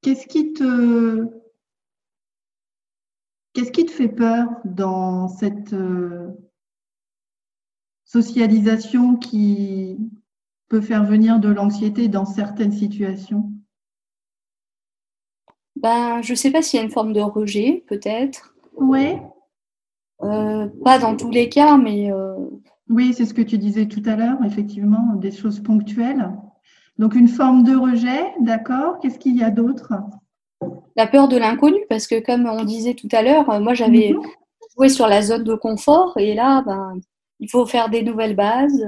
[0.01, 1.38] Qu'est-ce qui te
[3.59, 6.29] qu'est-ce qui te fait peur dans cette euh,
[8.05, 9.97] socialisation qui
[10.69, 13.51] peut faire venir de l'anxiété dans certaines situations?
[15.75, 18.55] Ben, Je ne sais pas s'il y a une forme de rejet, peut-être.
[18.77, 19.17] Oui.
[20.21, 22.13] Euh, pas dans tous les cas, mais.
[22.13, 22.35] Euh,
[22.87, 26.31] oui, c'est ce que tu disais tout à l'heure, effectivement, des choses ponctuelles.
[26.97, 28.99] Donc une forme de rejet, d'accord.
[28.99, 29.93] Qu'est-ce qu'il y a d'autre?
[30.95, 34.21] La peur de l'inconnu, parce que comme on disait tout à l'heure, moi j'avais mhm.
[34.75, 36.99] joué sur la zone de confort et là, ben,
[37.39, 38.85] il faut faire des nouvelles bases.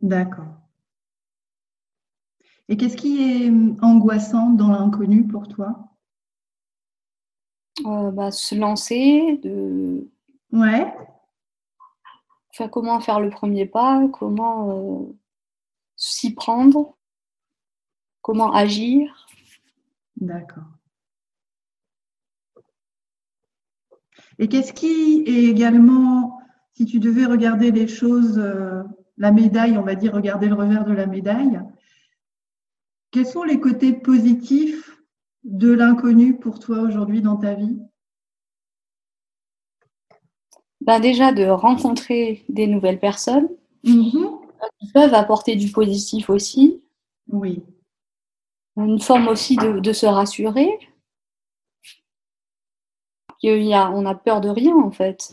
[0.00, 0.46] D'accord.
[2.68, 3.50] Et qu'est-ce qui est
[3.82, 5.88] angoissant dans l'inconnu pour toi?
[7.86, 10.08] Euh, bah, Se lancer, de.
[10.52, 10.92] Ouais.
[12.50, 15.16] Enfin, comment faire le premier pas, comment euh,
[15.96, 16.97] s'y prendre,
[18.28, 19.26] comment agir.
[20.18, 20.68] D'accord.
[24.38, 26.38] Et qu'est-ce qui est également,
[26.74, 28.82] si tu devais regarder les choses, euh,
[29.16, 31.58] la médaille, on va dire regarder le revers de la médaille,
[33.12, 35.00] quels sont les côtés positifs
[35.44, 37.78] de l'inconnu pour toi aujourd'hui dans ta vie?
[40.82, 43.48] Ben Déjà de rencontrer des nouvelles personnes
[43.84, 44.40] mm-hmm.
[44.80, 46.82] qui peuvent apporter du positif aussi.
[47.28, 47.62] Oui.
[48.78, 50.70] Une forme aussi de, se rassurer
[53.42, 55.32] on a peur de rien en fait.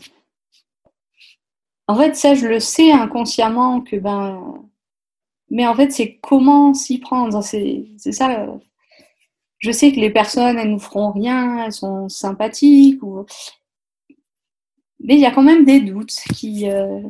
[1.88, 4.68] En fait, ça, je le sais inconsciemment que ben.
[5.50, 7.42] Mais en fait, c'est comment s'y prendre.
[7.42, 8.46] C'est ça.
[9.58, 13.02] Je sais que les personnes, elles nous feront rien, elles sont sympathiques.
[13.02, 13.24] Ou...
[15.00, 16.68] Mais il y a quand même des doutes qui.
[16.68, 17.02] Euh,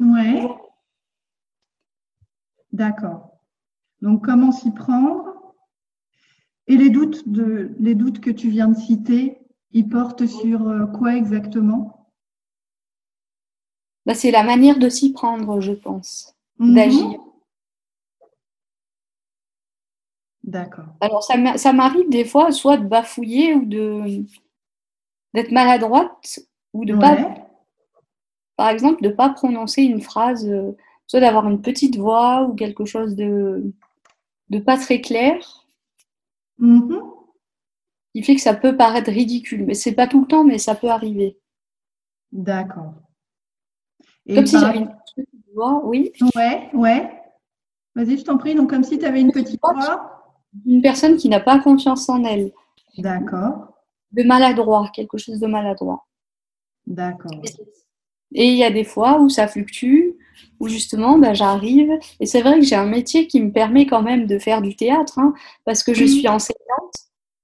[0.00, 0.46] ouais.
[2.72, 3.32] D'accord.
[4.02, 5.27] Donc, comment s'y prendre?
[6.68, 9.38] Et les doutes, de, les doutes que tu viens de citer,
[9.72, 12.10] il porte sur euh, quoi exactement?
[14.04, 16.74] Bah, C'est la manière de s'y prendre, je pense, mhm.
[16.74, 17.20] d'agir.
[20.44, 20.86] D'accord.
[21.00, 24.24] Alors, ça m'arrive des fois soit de bafouiller ou de
[25.34, 26.40] d'être maladroite
[26.72, 27.34] ou de pas,
[28.56, 30.74] par exemple, de ne pas prononcer une phrase, euh,
[31.06, 33.62] soit d'avoir une petite voix ou quelque chose de,
[34.48, 35.67] de pas très clair.
[36.58, 37.08] Mhm
[38.14, 39.64] qui fait que ça peut paraître ridicule.
[39.64, 41.38] Mais c'est pas tout le temps, mais ça peut arriver.
[42.32, 42.94] D'accord.
[44.28, 46.12] Comme si j'avais une petite voix, oui.
[46.34, 47.10] Ouais, ouais.
[47.94, 48.54] Vas-y, je t'en prie.
[48.54, 50.36] Donc, comme si tu avais une petite voix.
[50.66, 52.52] Une personne qui n'a pas confiance en elle.
[52.98, 53.74] D'accord.
[54.12, 56.06] De maladroit, quelque chose de maladroit.
[56.86, 57.40] D'accord.
[58.32, 60.16] Et il y a des fois où ça fluctue,
[60.60, 61.90] où justement bah, j'arrive.
[62.20, 64.76] Et c'est vrai que j'ai un métier qui me permet quand même de faire du
[64.76, 66.58] théâtre, hein, parce que je suis enseignante.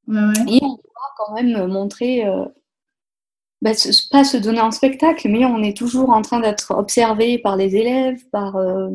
[0.09, 2.45] Et on doit quand même montrer, euh,
[3.63, 3.73] bah,
[4.11, 7.77] pas se donner en spectacle, mais on est toujours en train d'être observé par les
[7.77, 8.57] élèves, par.
[8.57, 8.91] Euh,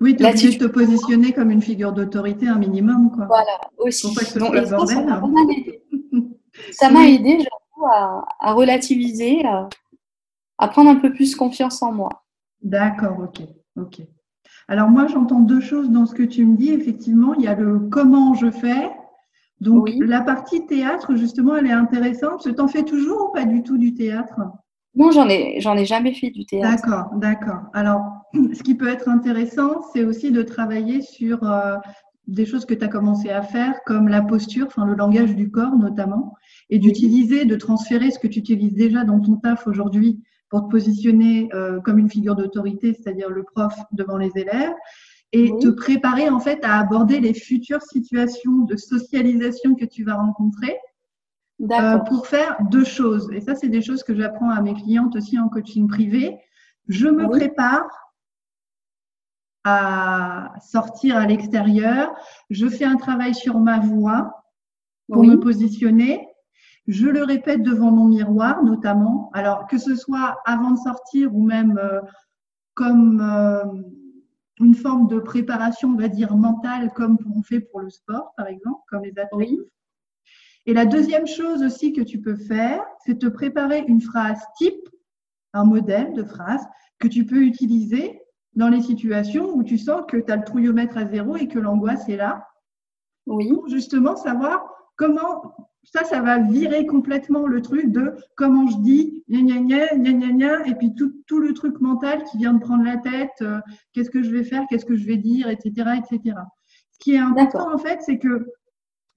[0.00, 3.10] oui, tu es de te positionner comme une figure d'autorité un minimum.
[3.14, 3.26] Quoi.
[3.26, 4.14] Voilà, aussi.
[6.70, 7.44] ça m'a aidé,
[7.84, 9.68] à, à, relativiser, à,
[10.58, 12.24] à, prendre un peu plus confiance en moi.
[12.62, 13.46] D'accord, ok.
[13.76, 14.02] ok.
[14.66, 16.70] Alors moi, j'entends deux choses dans ce que tu me dis.
[16.70, 18.90] Effectivement, il y a le comment je fais
[19.60, 22.42] donc, la partie théâtre, justement, elle est intéressante.
[22.42, 24.40] Tu t'en fais toujours ou pas du tout du théâtre?
[24.94, 26.82] Non, j'en ai, j'en ai jamais fait du théâtre.
[26.82, 27.62] D'accord, d'accord.
[27.74, 28.02] Alors,
[28.52, 31.76] ce qui peut être intéressant, c'est aussi de travailler sur euh,
[32.28, 35.50] des choses que tu as commencé à faire, comme la posture, enfin le langage du
[35.50, 36.34] corps notamment,
[36.70, 40.70] et d'utiliser, de transférer ce que tu utilises déjà dans ton taf aujourd'hui pour te
[40.70, 44.74] positionner euh, comme une figure d'autorité, c'est-à-dire le prof devant les élèves,
[45.32, 50.14] et te préparer en fait à aborder les futures situations de socialisation que tu vas
[50.14, 50.76] rencontrer
[51.60, 53.28] euh, pour faire deux choses.
[53.32, 56.38] Et ça, c'est des choses que j'apprends à mes clientes aussi en coaching privé.
[56.86, 58.14] Je me prépare
[59.64, 62.14] à sortir à l'extérieur.
[62.48, 64.44] Je fais un travail sur ma voix
[65.10, 66.27] pour me positionner.
[66.88, 69.30] Je le répète devant mon miroir, notamment.
[69.34, 72.00] Alors, que ce soit avant de sortir ou même euh,
[72.72, 73.62] comme euh,
[74.58, 78.46] une forme de préparation, on va dire, mentale, comme on fait pour le sport, par
[78.46, 79.50] exemple, comme les athlètes.
[80.64, 84.88] Et la deuxième chose aussi que tu peux faire, c'est te préparer une phrase type,
[85.52, 86.64] un modèle de phrase
[86.98, 88.22] que tu peux utiliser
[88.54, 91.58] dans les situations où tu sens que tu as le trouillomètre à zéro et que
[91.58, 92.48] l'angoisse est là.
[93.26, 93.52] Oui.
[93.52, 94.64] Pour justement savoir
[94.96, 99.96] comment ça, ça va virer complètement le truc de comment je dis, gna gna gna,
[99.96, 102.98] gna gna gna, et puis tout, tout le truc mental qui vient de prendre la
[102.98, 103.60] tête, euh,
[103.92, 106.36] qu'est-ce que je vais faire, qu'est-ce que je vais dire, etc., etc.
[106.92, 108.46] Ce qui est important, en fait, c'est que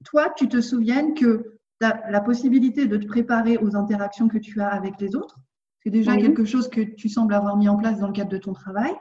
[0.05, 4.37] toi, tu te souviennes que tu as la possibilité de te préparer aux interactions que
[4.37, 5.39] tu as avec les autres.
[5.83, 8.37] C'est déjà quelque chose que tu sembles avoir mis en place dans le cadre de
[8.37, 8.93] ton travail.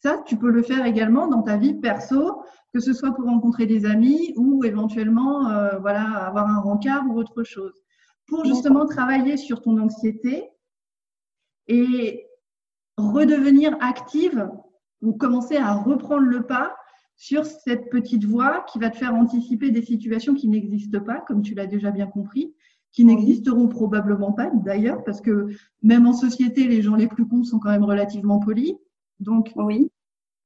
[0.00, 3.66] Ça, tu peux le faire également dans ta vie perso, que ce soit pour rencontrer
[3.66, 7.72] des amis ou éventuellement euh, voilà, avoir un rencard ou autre chose.
[8.26, 10.48] Pour justement travailler sur ton anxiété
[11.66, 12.26] et
[12.96, 14.50] redevenir active
[15.00, 16.74] ou commencer à reprendre le pas
[17.16, 21.42] sur cette petite voix qui va te faire anticiper des situations qui n'existent pas, comme
[21.42, 22.54] tu l'as déjà bien compris,
[22.92, 25.48] qui n'existeront probablement pas d'ailleurs, parce que
[25.82, 28.74] même en société, les gens les plus cons sont quand même relativement polis.
[29.20, 29.90] Donc, oui.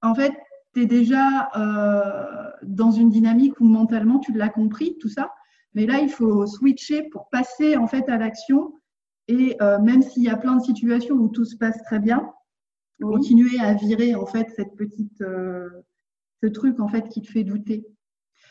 [0.00, 0.32] en fait,
[0.74, 5.32] tu es déjà euh, dans une dynamique où mentalement, tu l'as compris, tout ça.
[5.74, 8.74] Mais là, il faut switcher pour passer en fait à l'action.
[9.28, 12.30] Et euh, même s'il y a plein de situations où tout se passe très bien,
[13.00, 15.68] continuer à virer en fait cette petite, euh,
[16.42, 17.86] ce truc en fait qui te fait douter.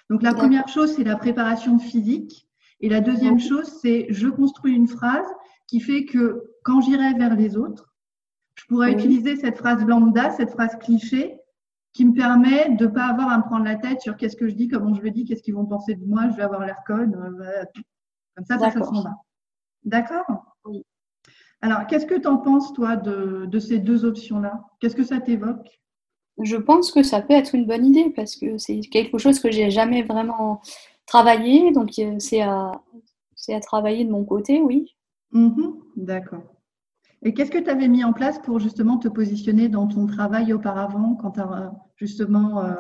[0.10, 2.48] Donc la première chose, c'est la préparation physique.
[2.80, 5.28] Et la deuxième chose, c'est je construis une phrase
[5.68, 7.94] qui fait que quand j'irai vers les autres,
[8.56, 11.41] je pourrais utiliser cette phrase lambda, cette phrase cliché,
[11.94, 14.48] qui me permet de ne pas avoir à me prendre la tête sur qu'est-ce que
[14.48, 16.66] je dis, comment je le dis, qu'est-ce qu'ils vont penser de moi, je vais avoir
[16.66, 17.16] l'air conne.
[17.16, 17.64] Euh,
[18.36, 19.16] comme ça, ça, s'en va.
[19.84, 20.56] D'accord?
[20.66, 20.86] Oui.
[21.62, 24.64] Alors, qu'est-ce que tu en penses, toi, de, de ces deux options-là?
[24.80, 25.68] Qu'est-ce que ça t'évoque?
[26.42, 29.52] Je pense que ça peut être une bonne idée parce que c'est quelque chose que
[29.52, 30.62] j'ai jamais vraiment
[31.06, 31.72] travaillé.
[31.72, 32.72] Donc, euh, c'est à,
[33.50, 34.96] à travailler de mon côté, oui.
[35.34, 35.74] Mm-hmm.
[35.98, 36.44] D'accord.
[37.24, 40.54] Et qu'est-ce que tu avais mis en place pour justement te positionner dans ton travail
[40.54, 42.74] auparavant, quand tu as justement euh,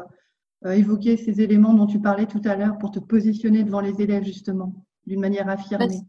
[0.65, 4.01] euh, évoqué ces éléments dont tu parlais tout à l'heure, pour te positionner devant les
[4.01, 4.73] élèves justement,
[5.05, 5.99] d'une manière affirmée?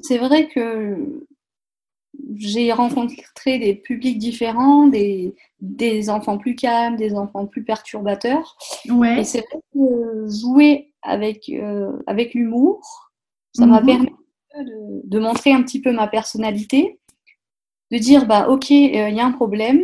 [0.00, 1.26] C'est vrai que
[2.34, 8.56] j'ai rencontré des publics différents, des, des, enfants plus calmes, des enfants plus perturbateurs.
[8.88, 9.20] Ouais.
[9.20, 12.80] Et c'est vrai que jouer avec, euh, avec l'humour,
[13.52, 13.86] ça m'a mhm.
[13.86, 14.10] permis
[14.56, 16.98] de, de, montrer un petit peu ma personnalité
[17.90, 19.82] de dire bah ok, il euh, y a un problème,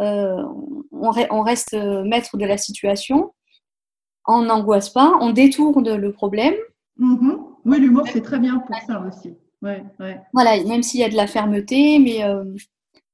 [0.00, 0.42] euh,
[0.90, 3.32] on, reste euh, maître de la situation,
[4.26, 6.54] on n'angoisse pas, on détourne le problème.
[6.98, 7.38] Mm-hmm.
[7.64, 9.34] Oui, l'humour c'est très bien pour ça aussi.
[10.32, 12.20] Voilà, même s'il y a de la fermeté, mais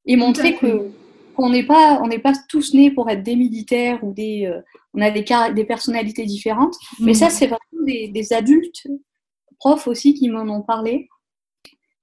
[0.07, 0.91] et montrer que
[1.37, 4.51] qu'on n'est pas on n'est pas tous nés pour être des militaires ou des
[4.95, 6.75] on a des des personnalités différentes.
[7.01, 7.31] Mais ça mm-hmm.
[7.31, 8.87] c'est vraiment des, des adultes
[9.59, 11.09] profs aussi qui m'en ont parlé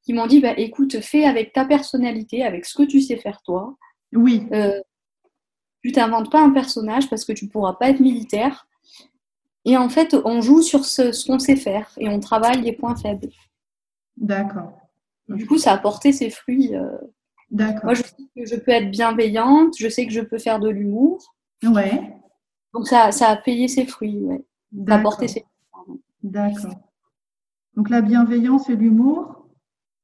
[0.06, 3.42] qui m'ont dit bah, écoute, fais avec ta personnalité, avec ce que tu sais faire
[3.42, 3.76] toi.
[4.14, 4.48] Oui.
[4.54, 4.80] Euh,
[5.84, 8.68] tu t'inventes pas un personnage parce que tu pourras pas être militaire.
[9.66, 12.96] Et en fait, on joue sur ce, qu'on sait faire et on travaille les points
[12.96, 13.30] faibles.
[14.16, 14.74] D'accord.
[15.28, 16.76] Du coup, ça a porté ses fruits.
[16.76, 16.98] Euh.
[17.50, 17.86] D'accord.
[17.86, 20.70] Moi, je sais que je peux être bienveillante, je sais que je peux faire de
[20.70, 21.36] l'humour.
[21.64, 22.16] Ouais.
[22.74, 24.20] Donc, ça, ça a payé ses fruits.
[24.20, 24.46] Ouais.
[24.88, 26.02] Ça a porté ses fruits.
[26.22, 26.76] D'accord.
[27.76, 29.45] Donc, la bienveillance et l'humour,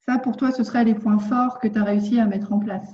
[0.08, 2.60] ça, pour toi, ce seraient les points forts que tu as réussi à mettre en
[2.60, 2.90] place.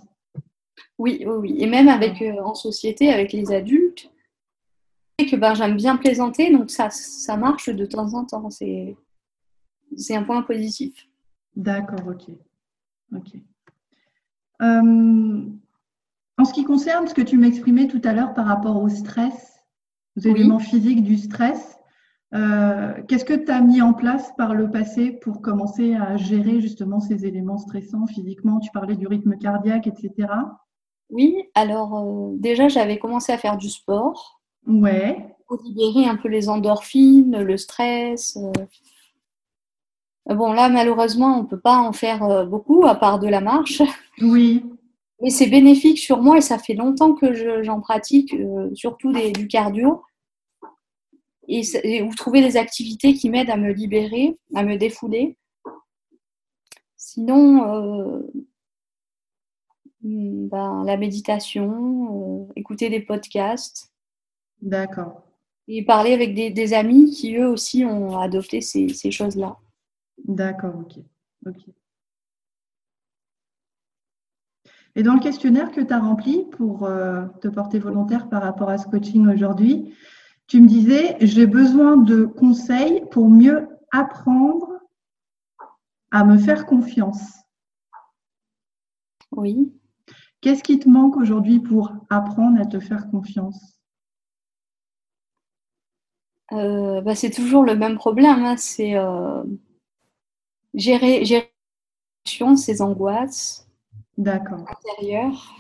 [0.98, 1.56] Oui, oui, oui.
[1.60, 4.12] Et même avec euh, en société, avec les adultes,
[5.26, 8.50] que ben, j'aime bien plaisanter, donc ça, ça marche de temps en temps.
[8.50, 8.96] C'est,
[9.96, 11.08] c'est un point positif.
[11.56, 12.36] D'accord, ok.
[14.62, 15.42] Euh,
[16.38, 19.66] en ce qui concerne ce que tu m'exprimais tout à l'heure par rapport au stress,
[20.18, 21.77] aux éléments physiques du stress,
[22.34, 26.60] euh, qu'est-ce que tu as mis en place par le passé pour commencer à gérer
[26.60, 28.60] justement ces éléments stressants physiquement?
[28.60, 30.28] Tu parlais du rythme cardiaque, etc.
[31.10, 34.42] Oui, alors euh, déjà j'avais commencé à faire du sport.
[34.66, 35.36] Ouais.
[35.48, 38.38] Pour libérer un peu les endorphines, le stress.
[38.38, 40.36] Euh.
[40.36, 43.82] Bon, là, malheureusement, on ne peut pas en faire beaucoup à part de la marche.
[44.20, 44.66] Oui.
[45.22, 48.36] Mais c'est bénéfique sur moi et ça fait longtemps que j'en pratique,
[48.74, 50.02] surtout du cardio
[51.48, 55.38] et, ou trouver des activités qui m'aident à me libérer, à me défouler.
[56.96, 58.20] Sinon, euh,
[60.02, 63.94] hmm, ben, la méditation, euh, écouter des podcasts.
[64.62, 65.24] D'accord.
[65.68, 69.58] Et parler avec des, amis qui, eux aussi, ont adopté ces, choses-là.
[70.24, 71.04] D'accord, ok.
[71.46, 71.74] ok.
[74.96, 78.70] Et dans le questionnaire que tu as rempli pour euh, te porter volontaire par rapport
[78.70, 79.94] à ce coaching aujourd'hui,
[80.48, 84.80] tu me disais, j'ai besoin de conseils pour mieux apprendre
[86.12, 87.34] à me faire confiance.
[89.32, 89.74] Oui.
[90.40, 93.78] Qu'est-ce qui te manque aujourd'hui pour apprendre à te faire confiance?
[96.54, 98.46] Euh, bah, C'est toujours le même problème.
[98.46, 98.56] Hein.
[98.58, 99.44] C'est, euh,
[100.74, 101.52] gérer, gérer
[102.56, 103.68] ces angoisses
[104.18, 105.56] intérieures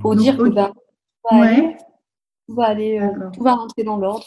[0.00, 0.72] pour dire que bah,
[1.30, 1.76] va aller,
[2.48, 4.24] tout va, aller, euh, tout va rentrer dans l'ordre.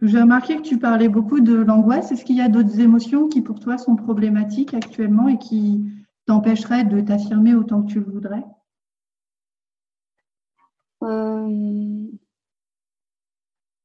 [0.00, 2.10] J'ai remarqué que tu parlais beaucoup de l'angoisse.
[2.10, 5.84] Est-ce qu'il y a d'autres émotions qui pour toi sont problématiques actuellement et qui
[6.24, 8.44] t'empêcheraient de t'affirmer autant que tu le voudrais?
[11.02, 12.06] Euh...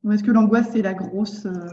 [0.03, 1.45] Ou est-ce que l'angoisse, c'est la grosse...
[1.45, 1.67] Euh,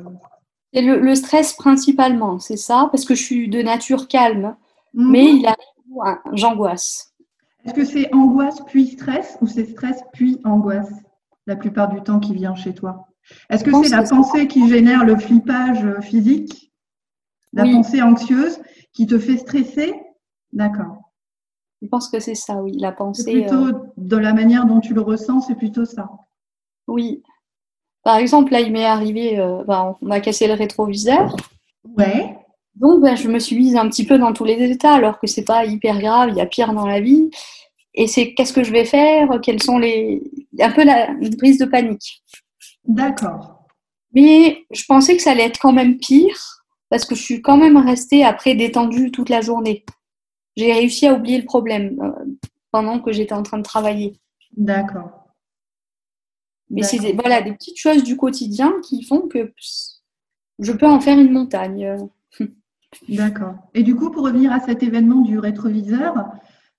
[0.72, 4.56] c'est le, stress principalement, c'est ça, parce que je suis de nature calme,
[4.94, 5.10] mhm.
[5.10, 5.79] mais il arrive
[6.32, 7.14] j'angoisse.
[7.64, 10.92] Est-ce que c'est angoisse puis stress ou c'est stress puis angoisse
[11.46, 13.06] la plupart du temps qui vient chez toi?
[13.48, 16.72] Est-ce que c'est la pensée qui génère le flippage physique?
[17.52, 18.60] La pensée anxieuse
[18.92, 19.94] qui te fait stresser?
[20.52, 21.12] D'accord.
[21.82, 22.76] Je pense que c'est ça, oui.
[22.78, 23.32] La pensée.
[23.32, 26.10] Plutôt euh, de la manière dont tu le ressens, c'est plutôt ça.
[26.86, 27.22] Oui.
[28.02, 31.36] Par exemple, là, il m'est arrivé, euh, bah, on m'a cassé le rétroviseur.
[31.96, 32.36] Ouais.
[32.74, 35.26] Donc, bah, je me suis mise un petit peu dans tous les états, alors que
[35.26, 37.30] c'est pas hyper grave, il y a pire dans la vie.
[37.94, 39.28] Et c'est qu'est-ce que je vais faire?
[39.42, 40.22] Quelles sont les.
[40.60, 42.22] Un peu la une prise de panique.
[42.84, 43.66] D'accord.
[44.12, 47.56] Mais je pensais que ça allait être quand même pire parce que je suis quand
[47.56, 49.84] même restée après détendue toute la journée.
[50.56, 52.24] J'ai réussi à oublier le problème euh,
[52.72, 54.14] pendant que j'étais en train de travailler.
[54.56, 55.34] D'accord.
[56.68, 59.52] Mais c'est des, voilà, des petites choses du quotidien qui font que
[60.58, 61.96] je peux en faire une montagne.
[63.08, 63.54] D'accord.
[63.74, 66.14] Et du coup, pour revenir à cet événement du rétroviseur,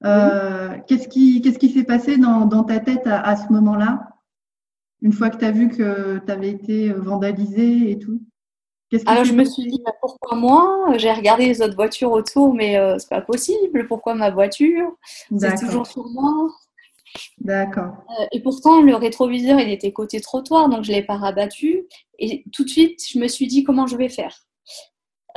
[0.04, 4.08] euh, qu'est-ce qui qu'est-ce qui s'est passé dans, ta tête à ce moment-là
[5.02, 8.21] une fois que tu as vu que tu avais été vandalisé et tout?
[9.06, 10.93] Alors je me suis dit bah, pourquoi moi?
[10.97, 13.88] J'ai regardé les autres voitures autour, mais euh, c'est pas possible.
[13.88, 14.91] Pourquoi ma voiture?
[15.38, 16.50] C'est toujours sur moi.
[17.39, 17.93] D'accord.
[18.19, 21.84] Euh, et pourtant, le rétroviseur, il était côté trottoir, donc je ne l'ai pas rabattu.
[22.19, 24.45] Et tout de suite, je me suis dit comment je vais faire?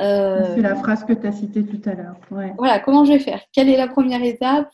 [0.01, 2.15] Euh, c'est la phrase que tu as citée tout à l'heure.
[2.57, 3.41] Voilà, comment je vais faire?
[3.51, 4.69] Quelle est la première étape?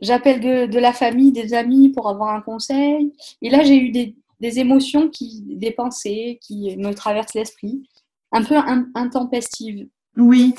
[0.00, 3.12] J'appelle de, la famille, des amis pour avoir un conseil.
[3.40, 4.14] Et là, j'ai eu des,
[4.58, 7.88] émotions, qui, des pensées qui me traversent l'esprit,
[8.32, 8.56] un peu
[8.94, 9.88] intempestives.
[10.16, 10.54] Oui,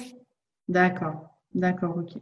[0.68, 2.20] d'accord, d'accord, ok.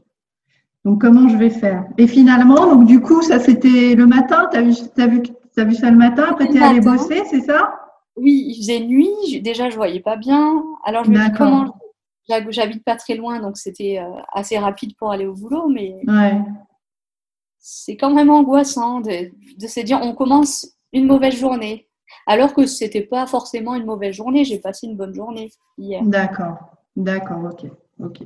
[0.84, 1.86] Donc, comment je vais faire?
[1.98, 5.74] Et finalement, donc du coup, ça c'était le matin, tu as, vu, as, as vu
[5.74, 7.85] ça le matin, après tu es allé bosser, c'est ça?
[8.18, 10.64] Oui, il faisait nuit, déjà je voyais pas bien.
[10.86, 11.78] Alors je me dis comment.
[12.50, 15.96] J'habite pas très loin, donc c'était euh, assez rapide pour aller au boulot, mais.
[16.08, 16.42] Ouais
[17.68, 21.90] c'est quand même angoissant de, se dire on commence une mauvaise journée.
[22.28, 25.50] Alors que ce n'était pas forcément une mauvaise journée, j'ai passé une bonne journée
[25.80, 26.04] hier.
[26.04, 26.58] D'accord,
[26.96, 27.66] d'accord, ok,
[28.00, 28.22] ok.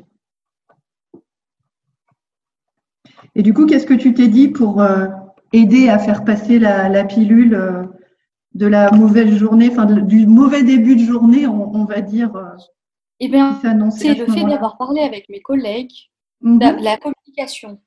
[3.34, 5.08] Et du coup, qu'est-ce que tu t'es dit pour euh,
[5.54, 7.84] aider à faire passer la, pilule euh,
[8.60, 12.44] de la mauvaise journée, enfin du mauvais début de journée, on, va dire euh,
[13.22, 13.58] Eh bien,
[13.90, 15.94] c'est le fait d'avoir parlé avec mes collègues,
[16.42, 16.60] mhm.
[16.60, 17.80] la communication.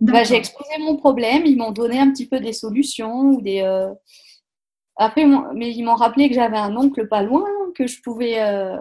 [0.00, 3.62] Bah, j'ai exposé mon problème, ils m'ont donné un petit peu des solutions ou des.
[3.62, 3.90] Euh,
[4.96, 8.76] après, mais ils m'ont rappelé que j'avais un oncle pas loin, que je pouvais euh,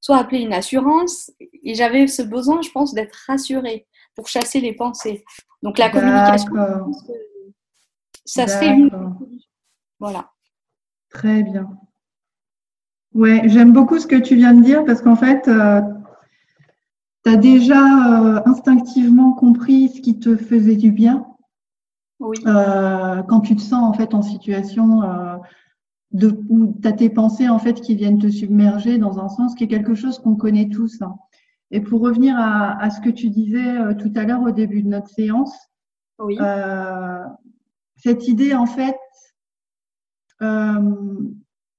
[0.00, 1.30] soit appeler une assurance,
[1.62, 5.22] et j'avais ce besoin, je pense, d'être rassurée pour chasser les pensées.
[5.62, 6.50] Donc la communication,
[8.24, 8.90] ça serait une.
[10.00, 10.32] Voilà.
[11.12, 11.68] Très bien.
[13.14, 15.82] Ouais, j'aime beaucoup ce que tu viens de dire parce qu'en fait, euh,
[17.24, 21.26] tu as déjà euh, instinctivement compris ce qui te faisait du bien.
[22.20, 22.38] Oui.
[22.46, 25.02] Euh, quand tu te sens en fait en situation
[26.12, 29.54] de, où tu as tes pensées en fait qui viennent te submerger dans un sens
[29.54, 31.02] qui est quelque chose qu'on connaît tous.
[31.02, 31.16] Hein.
[31.70, 34.88] Et pour revenir à, à, ce que tu disais tout à l'heure au début de
[34.88, 35.54] notre séance,
[36.18, 36.38] oui.
[37.96, 38.96] cette idée en fait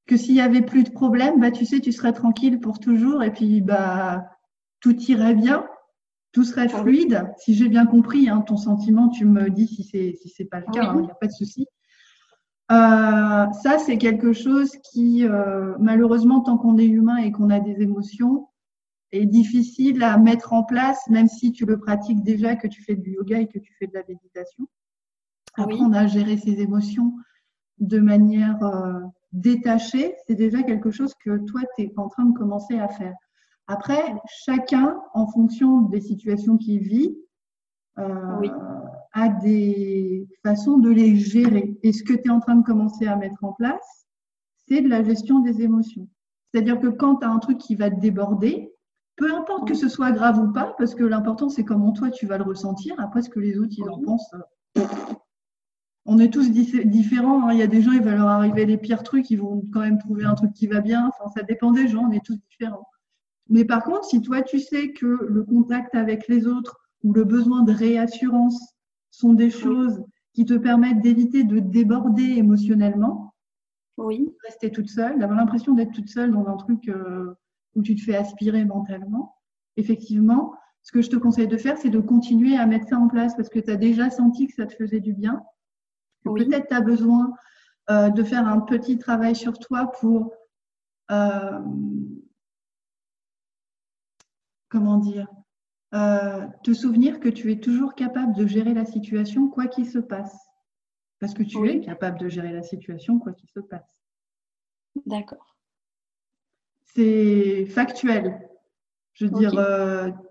[0.05, 3.23] que s'il y avait plus de problèmes, bah tu sais, tu serais tranquille pour toujours
[3.23, 4.25] et puis bah
[4.79, 5.65] tout irait bien,
[6.31, 7.31] tout serait ah fluide.
[7.37, 10.59] Si j'ai bien compris hein, ton sentiment, tu me dis si c'est si c'est pas
[10.59, 11.67] le cas, il n'y hein, a pas de souci.
[12.71, 17.59] Euh, ça, c'est quelque chose qui, euh, malheureusement, tant qu'on est humain et qu'on a
[17.59, 18.47] des émotions,
[19.11, 22.95] est difficile à mettre en place, même si tu le pratiques déjà, que tu fais
[22.95, 24.67] du yoga et que tu fais de la méditation.
[25.55, 27.13] Apprendre à gérer ses émotions
[27.83, 29.01] de manière euh,
[29.33, 33.13] détachée, c'est déjà quelque chose que toi, tu es en train de commencer à faire.
[33.67, 34.15] Après,
[34.45, 37.17] chacun, en fonction des situations qu'il vit,
[37.99, 38.47] euh,
[39.13, 41.77] a des façons de les gérer.
[41.83, 44.07] Et ce que tu es en train de commencer à mettre en place,
[44.67, 46.07] c'est de la gestion des émotions.
[46.51, 48.73] C'est-à-dire que quand tu as un truc qui va te déborder,
[49.17, 52.25] peu importe que ce soit grave ou pas, parce que l'important c'est comment toi tu
[52.25, 52.95] vas le ressentir.
[52.97, 54.33] Après, ce que les autres ils en pensent,
[54.77, 54.81] euh,
[56.05, 57.47] on est tous différents.
[57.47, 57.53] Hein.
[57.53, 59.81] Il y a des gens, il va leur arriver les pires trucs, ils vont quand
[59.81, 61.07] même trouver un truc qui va bien.
[61.07, 62.87] Enfin, ça dépend des gens, on est tous différents.
[63.49, 67.23] Mais par contre, si toi, tu sais que le contact avec les autres ou le
[67.23, 68.73] besoin de réassurance
[69.11, 73.33] sont des choses qui te permettent d'éviter de déborder émotionnellement,
[73.97, 74.33] oui.
[74.43, 77.33] rester toute seule, d'avoir l'impression d'être toute seule dans un truc euh,
[77.75, 79.35] où tu te fais aspirer mentalement,
[79.77, 83.07] effectivement, ce que je te conseille de faire, c'est de continuer à mettre ça en
[83.07, 85.41] place parce que tu as déjà senti que ça te faisait du bien.
[86.23, 87.33] Peut-être tu as besoin
[87.89, 90.33] euh, de faire un petit travail sur toi pour,
[91.11, 91.59] euh,
[94.69, 95.27] comment dire,
[95.93, 99.99] euh, te souvenir que tu es toujours capable de gérer la situation quoi qu'il se
[99.99, 100.33] passe.
[101.19, 103.85] Parce que tu es capable de gérer la situation quoi qu'il se passe.
[105.05, 105.57] D'accord.
[106.95, 108.49] C'est factuel.
[109.13, 109.51] Je veux dire,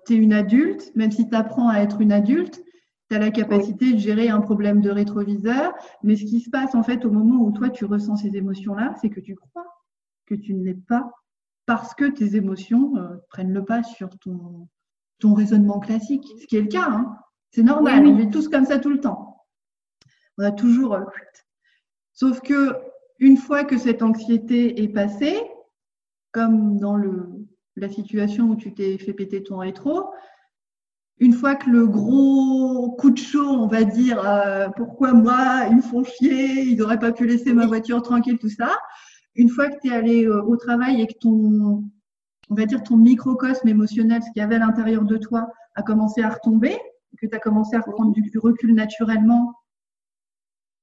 [0.06, 2.62] tu es une adulte, même si tu apprends à être une adulte,
[3.12, 5.74] tu as la capacité de gérer un problème de rétroviseur.
[6.02, 8.94] Mais ce qui se passe en fait au moment où toi tu ressens ces émotions-là,
[9.00, 9.66] c'est que tu crois
[10.26, 11.10] que tu ne l'es pas
[11.66, 14.68] parce que tes émotions euh, prennent le pas sur ton,
[15.18, 16.88] ton raisonnement classique, ce qui est le cas.
[16.88, 17.16] Hein.
[17.50, 19.44] C'est normal, on vit tous comme ça tout le temps.
[20.38, 20.94] On a toujours.
[20.94, 21.04] Euh,
[22.14, 22.76] sauf que
[23.18, 25.38] une fois que cette anxiété est passée,
[26.32, 27.28] comme dans le,
[27.76, 30.10] la situation où tu t'es fait péter ton rétro,
[31.22, 35.76] une fois que le gros coup de chaud, on va dire, euh, pourquoi moi, ils
[35.76, 38.76] me font chier, ils n'auraient pas pu laisser ma voiture tranquille, tout ça,
[39.36, 41.84] une fois que tu es allé euh, au travail et que ton,
[42.50, 45.82] on va dire, ton microcosme émotionnel, ce qu'il y avait à l'intérieur de toi, a
[45.84, 46.76] commencé à retomber,
[47.16, 49.54] que tu as commencé à reprendre du recul naturellement,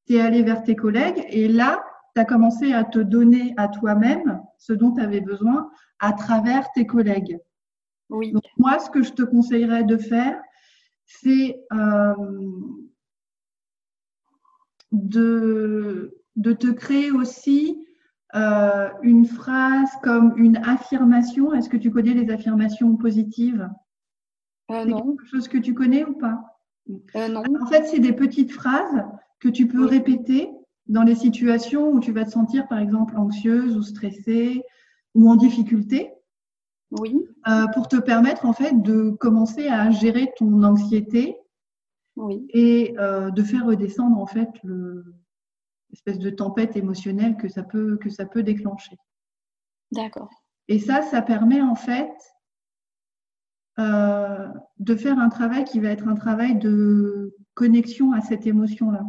[0.08, 1.84] tu es allé vers tes collègues et là,
[2.16, 5.70] tu as commencé à te donner à toi-même ce dont tu avais besoin
[6.00, 7.40] à travers tes collègues.
[8.10, 8.32] Oui.
[8.32, 10.42] Donc, moi, ce que je te conseillerais de faire,
[11.06, 12.14] c'est euh,
[14.92, 17.86] de, de te créer aussi
[18.36, 21.54] euh, une phrase comme une affirmation.
[21.54, 23.70] Est-ce que tu connais les affirmations positives?
[24.72, 25.16] Euh, Non.
[25.16, 26.44] quelque chose que tu connais ou pas?
[27.16, 27.44] Euh, Non.
[27.62, 29.04] En fait, c'est des petites phrases
[29.40, 30.50] que tu peux répéter
[30.88, 34.64] dans les situations où tu vas te sentir, par exemple, anxieuse ou stressée
[35.16, 36.12] ou en difficulté.
[36.92, 37.24] Oui.
[37.74, 41.38] pour te permettre, en fait, de commencer à gérer ton anxiété
[42.16, 42.48] oui.
[42.50, 45.04] et de faire redescendre, en fait, le,
[45.94, 48.98] espèce de tempête émotionnelle que ça peut, que ça peut déclencher.
[49.92, 50.30] D'accord.
[50.68, 52.12] Et ça, ça permet en fait
[53.80, 59.04] euh, de faire un travail qui va être un travail de connexion à cette émotion-là.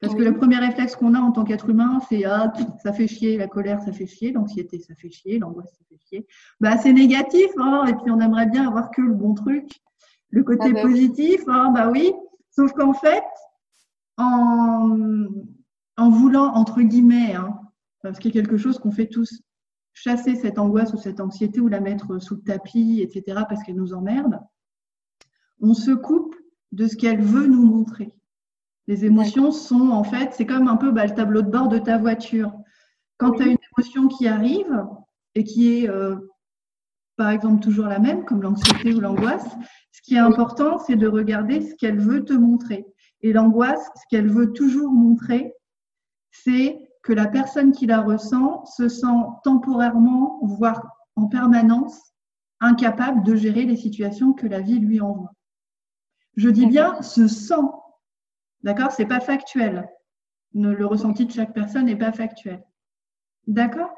[0.00, 3.08] Parce que le premier réflexe qu'on a en tant qu'être humain, c'est ah, ça fait
[3.08, 6.26] chier, la colère, ça fait chier, l'anxiété, ça fait chier, l'angoisse, ça fait chier.
[6.60, 9.68] Bah, c'est négatif, hein, et puis on aimerait bien avoir que le bon truc,
[10.30, 12.12] le côté ah bah positif, hein, bah oui.
[12.50, 13.24] Sauf qu'en fait,
[14.18, 15.26] en,
[15.96, 17.58] en voulant, entre guillemets, hein,
[18.02, 19.42] parce qu'il y a quelque chose qu'on fait tous,
[19.94, 23.76] chasser cette angoisse ou cette anxiété ou la mettre sous le tapis, etc., parce qu'elle
[23.76, 24.38] nous emmerde,
[25.60, 26.36] on se coupe
[26.70, 28.12] de ce qu'elle veut nous montrer.
[28.88, 31.78] Les émotions sont, en fait, c'est comme un peu bah, le tableau de bord de
[31.78, 32.52] ta voiture.
[33.18, 34.82] Quand tu as une émotion qui arrive
[35.34, 36.16] et qui est, euh,
[37.16, 39.46] par exemple, toujours la même, comme l'anxiété ou l'angoisse,
[39.92, 42.86] ce qui est important, c'est de regarder ce qu'elle veut te montrer.
[43.20, 45.52] Et l'angoisse, ce qu'elle veut toujours montrer,
[46.30, 49.06] c'est que la personne qui la ressent se sent
[49.44, 50.82] temporairement, voire
[51.14, 52.14] en permanence,
[52.60, 55.32] incapable de gérer les situations que la vie lui envoie.
[56.36, 57.54] Je dis bien se sent.
[58.62, 58.92] D'accord?
[58.92, 59.88] C'est pas factuel.
[60.54, 62.62] Le ressenti de chaque personne n'est pas factuel.
[63.46, 63.90] D'accord?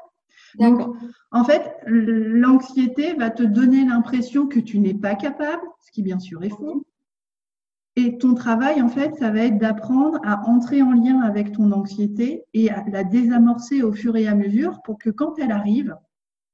[0.59, 0.95] Donc,
[1.31, 6.19] en fait, l'anxiété va te donner l'impression que tu n'es pas capable, ce qui bien
[6.19, 6.85] sûr est faux,
[7.97, 11.71] et ton travail, en fait, ça va être d'apprendre à entrer en lien avec ton
[11.73, 15.95] anxiété et à la désamorcer au fur et à mesure pour que quand elle arrive,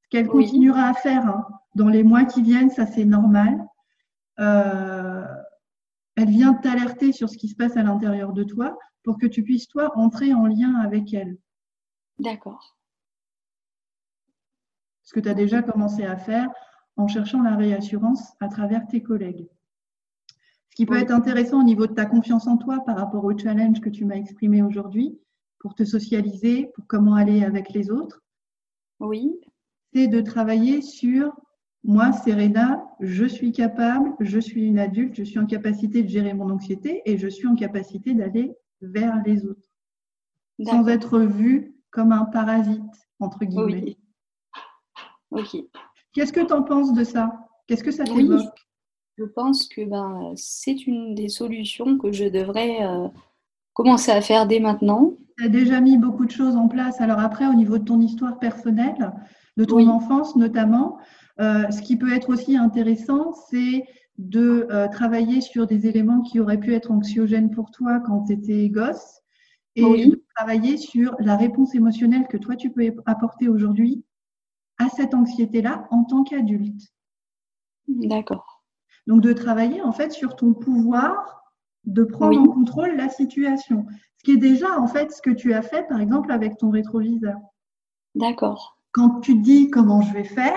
[0.01, 1.45] ce qu'elle continuera à faire hein,
[1.76, 3.64] dans les mois qui viennent, ça c'est normal,
[4.39, 4.97] euh,
[6.18, 9.43] elle vient t'alerter sur ce qui se passe à l'intérieur de toi pour que tu
[9.43, 11.38] puisses, toi, entrer en lien avec elle.
[12.20, 12.78] D'accord.
[15.03, 16.49] Ce que tu as déjà commencé à faire
[16.97, 19.47] en cherchant la réassurance à travers tes collègues
[20.76, 23.82] qui peut être intéressant au niveau de ta confiance en toi par rapport au challenge
[23.82, 25.20] que tu m'as exprimé aujourd'hui,
[25.57, 28.22] pour te socialiser, pour comment aller avec les autres.
[28.99, 29.39] Oui.
[29.91, 31.34] C'est de travailler sur
[31.88, 36.33] moi, Serena, je suis capable, je suis une adulte, je suis en capacité de gérer
[36.33, 39.69] mon anxiété et je suis en capacité d'aller vers les autres.
[40.65, 42.81] Sans être vue comme un parasite,
[43.21, 43.97] entre guillemets.
[45.31, 45.39] Oui.
[45.55, 45.63] Ok.
[46.11, 47.47] Qu'est-ce que tu en penses de ça?
[47.67, 48.43] Qu'est-ce que ça t'évoque?
[49.17, 53.07] je pense que ben, c'est une des solutions que je devrais euh,
[53.73, 55.13] commencer à faire dès maintenant.
[55.38, 56.99] Tu as déjà mis beaucoup de choses en place.
[57.01, 59.13] Alors après, au niveau de ton histoire personnelle,
[59.55, 60.99] de ton enfance notamment,
[61.39, 63.85] euh, ce qui peut être aussi intéressant, c'est
[64.17, 68.33] de euh, travailler sur des éléments qui auraient pu être anxiogènes pour toi quand tu
[68.33, 69.21] étais gosse
[69.75, 74.03] et de travailler sur la réponse émotionnelle que toi tu peux apporter aujourd'hui
[74.79, 76.81] à cette anxiété-là en tant qu'adulte.
[77.88, 78.63] D'accord.
[79.05, 81.43] Donc de travailler en fait sur ton pouvoir
[81.85, 83.85] de prendre en contrôle la situation.
[84.17, 86.71] Ce qui est déjà en fait ce que tu as fait par exemple avec ton
[86.71, 87.38] rétroviseur.
[88.15, 88.79] D'accord.
[88.91, 90.55] Quand tu dis comment je vais faire,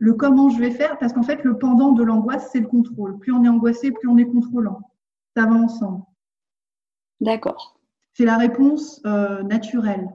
[0.00, 3.18] le comment je vais faire, parce qu'en fait le pendant de l'angoisse c'est le contrôle.
[3.18, 4.80] Plus on est angoissé, plus on est contrôlant.
[5.36, 6.02] Ça va ensemble.
[7.20, 7.78] D'accord.
[8.14, 10.08] C'est la réponse euh, naturelle.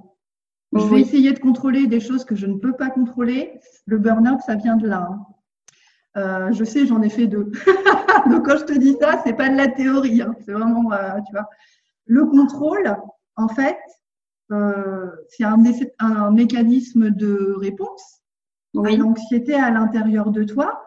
[0.73, 3.61] Je vais essayer de contrôler des choses que je ne peux pas contrôler.
[3.85, 5.07] Le burn-out, ça vient de là.
[5.09, 5.25] Hein.
[6.17, 7.51] Euh, je sais, j'en ai fait deux.
[8.29, 10.35] Donc quand je te dis ça, c'est pas de la théorie, hein.
[10.43, 11.47] c'est vraiment, euh, tu vois.
[12.07, 12.97] Le contrôle,
[13.37, 13.77] en fait,
[14.49, 15.63] c'est un,
[15.99, 18.24] un, mécanisme de réponse
[18.83, 20.83] à l'anxiété à l'intérieur de toi.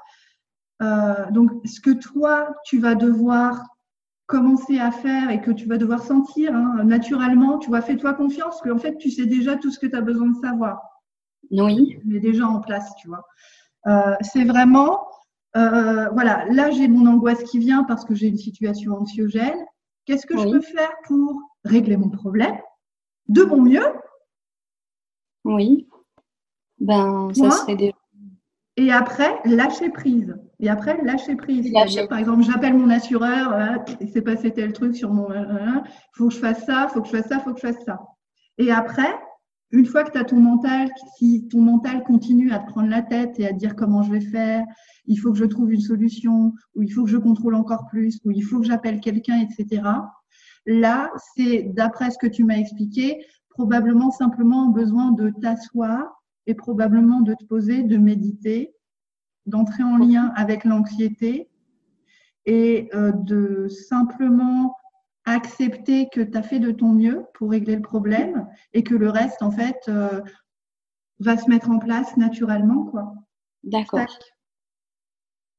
[1.31, 3.65] donc, ce que toi, tu vas devoir
[4.27, 8.61] commencer à faire et que tu vas devoir sentir hein, naturellement, tu vois, fais-toi confiance,
[8.61, 10.83] que en fait, tu sais déjà tout ce que tu as besoin de savoir.
[11.51, 11.99] Oui.
[12.05, 13.25] Mais déjà en place, tu vois.
[14.21, 15.01] c'est vraiment
[15.57, 19.65] euh, voilà, là j'ai mon angoisse qui vient parce que j'ai une situation anxiogène.
[20.05, 22.57] Qu'est-ce que je peux faire pour régler mon problème?
[23.29, 23.93] De mon mieux?
[25.45, 25.89] Oui.
[26.81, 27.93] Ben, ça serait des...
[28.77, 30.37] Et après, lâcher prise.
[30.61, 31.73] Et après, lâcher prise.
[32.09, 35.29] Par exemple, j'appelle mon assureur, euh, il s'est passé tel truc sur mon.
[35.33, 35.81] Il euh,
[36.13, 37.67] faut que je fasse ça, il faut que je fasse ça, il faut que je
[37.67, 37.99] fasse ça.
[38.57, 39.13] Et après,
[39.73, 43.03] une fois que tu as ton mental, si ton mental continue à te prendre la
[43.03, 44.65] tête et à te dire comment je vais faire,
[45.07, 48.21] il faut que je trouve une solution, ou il faut que je contrôle encore plus,
[48.25, 49.83] ou il faut que j'appelle quelqu'un, etc.
[50.67, 56.18] Là, c'est, d'après ce que tu m'as expliqué, probablement simplement besoin de t'asseoir
[56.49, 58.75] et probablement de te poser, de méditer,
[59.47, 61.51] d'entrer en lien avec l'anxiété
[62.47, 64.75] et euh, de simplement
[65.27, 69.11] accepter que tu as fait de ton mieux pour régler le problème et que le
[69.11, 70.23] reste, en fait, euh,
[71.21, 72.85] va se mettre en place naturellement.
[72.87, 73.13] quoi.
[73.63, 74.07] D'accord.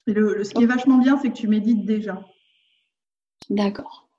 [0.08, 2.20] Le, ce qui est vachement bien, c'est que tu médites déjà.
[3.52, 4.10] D'accord.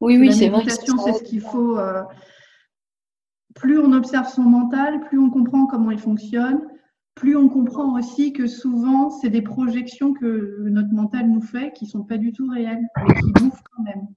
[0.00, 0.60] Oui, oui, c'est vrai.
[0.60, 1.76] La méditation, c'est ce qu'il faut.
[1.78, 2.04] Euh,
[3.60, 6.66] plus on observe son mental, plus on comprend comment il fonctionne,
[7.14, 11.84] plus on comprend aussi que souvent, c'est des projections que notre mental nous fait qui
[11.84, 14.08] ne sont pas du tout réelles, mais qui bouffent quand même.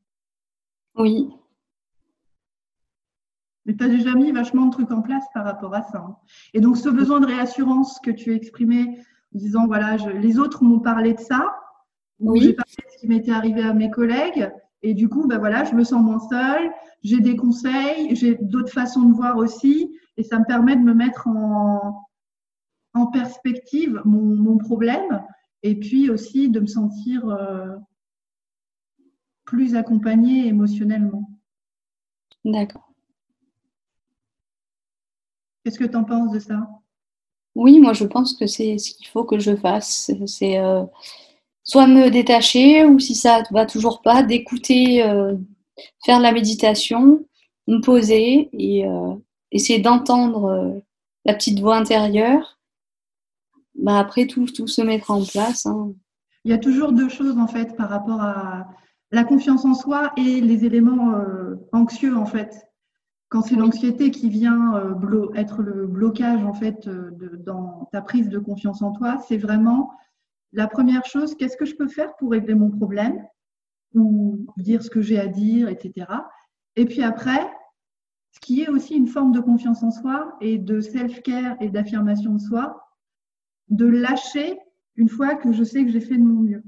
[0.96, 1.30] Oui.
[3.66, 6.00] Mais tu as déjà mis vachement de trucs en place par rapport à ça.
[6.00, 6.16] Hein.
[6.54, 8.98] Et donc, ce besoin de réassurance que tu exprimais
[9.36, 11.54] en disant, voilà, les autres m'ont parlé de ça,
[12.20, 12.40] oui.
[12.40, 14.50] j'ai parlé de ce qui m'était arrivé à mes collègues,
[14.84, 16.72] et du coup, ben voilà, je me sens moins seule,
[17.04, 20.94] j'ai des conseils, j'ai d'autres façons de voir aussi, et ça me permet de me
[20.94, 22.06] mettre en,
[22.94, 25.24] en perspective mon, problème,
[25.64, 27.76] et puis aussi de me sentir euh,
[29.46, 31.30] plus accompagné émotionnellement.
[32.44, 32.92] D'accord.
[35.64, 36.68] Qu'est-ce que tu en penses de ça?
[37.56, 40.12] Oui, moi je pense que c'est ce qu'il faut que je fasse.
[40.26, 40.84] C'est euh,
[41.64, 45.36] soit me détacher ou si ça ne va toujours pas, d'écouter, euh,
[46.06, 47.26] faire de la méditation,
[47.68, 49.14] me poser et euh,
[49.52, 50.82] essayer d'entendre
[51.26, 52.60] la petite voix intérieure.
[53.76, 55.66] Bah, après, tout, tout se mettra en place.
[55.66, 55.94] Hein.
[56.46, 58.68] Il y a toujours deux choses en fait par rapport à
[59.12, 62.68] la confiance en soi et les éléments euh, anxieux en fait.
[63.30, 67.12] Quand c'est l'anxiété qui vient euh, être le blocage en fait euh,
[67.46, 69.92] dans ta prise de confiance en toi, c'est vraiment
[70.54, 73.24] la première chose, qu'est-ce que je peux faire pour régler mon problème
[73.94, 76.08] ou dire ce que j'ai à dire, etc.
[76.76, 77.52] Et puis après,
[78.32, 82.34] ce qui est aussi une forme de confiance en soi et de self-care et d'affirmation
[82.34, 82.88] de soi,
[83.70, 84.58] de lâcher
[84.96, 86.64] une fois que je sais que j'ai fait de mon mieux.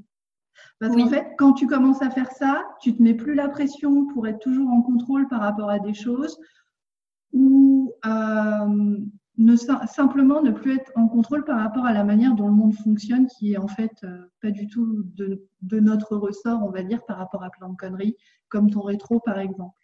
[0.80, 4.06] Parce qu'en fait, quand tu commences à faire ça, tu te mets plus la pression
[4.08, 6.38] pour être toujours en contrôle par rapport à des choses
[7.34, 8.98] ou euh,
[9.38, 12.74] ne, simplement ne plus être en contrôle par rapport à la manière dont le monde
[12.76, 15.40] fonctionne, qui est en fait euh, pas du tout de,
[15.80, 18.16] notre ressort, on va dire, par rapport à plein de conneries,
[18.50, 19.78] comme ton rétro par exemple.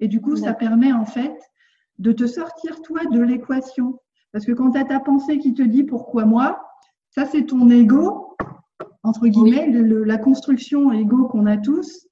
[0.00, 1.36] Et du coup, ça permet en fait
[1.98, 3.98] de te sortir toi de l'équation.
[4.32, 6.62] Parce que quand tu as ta pensée qui te dit pourquoi moi,
[7.10, 8.32] ça c'est ton ego
[9.02, 12.06] entre guillemets, la construction égo qu'on a tous,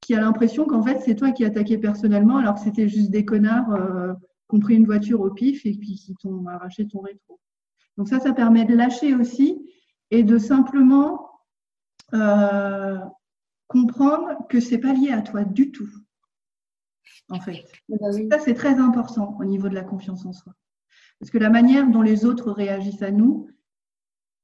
[0.00, 3.24] qui a l'impression qu'en fait, c'est toi qui attaqué personnellement, alors que c'était juste des
[3.24, 4.12] connards euh,
[4.52, 7.40] ont pris une voiture au pif et puis qui t'ont arraché ton rétro.
[7.96, 9.66] Donc ça, ça permet de lâcher aussi
[10.10, 11.30] et de simplement
[12.14, 12.98] euh,
[13.68, 15.88] comprendre que c'est pas lié à toi du tout.
[17.28, 17.64] en fait.
[17.88, 20.54] Eh ben Ça, c'est très important au niveau de la confiance en soi.
[21.18, 23.48] Parce que la manière dont les autres réagissent à nous,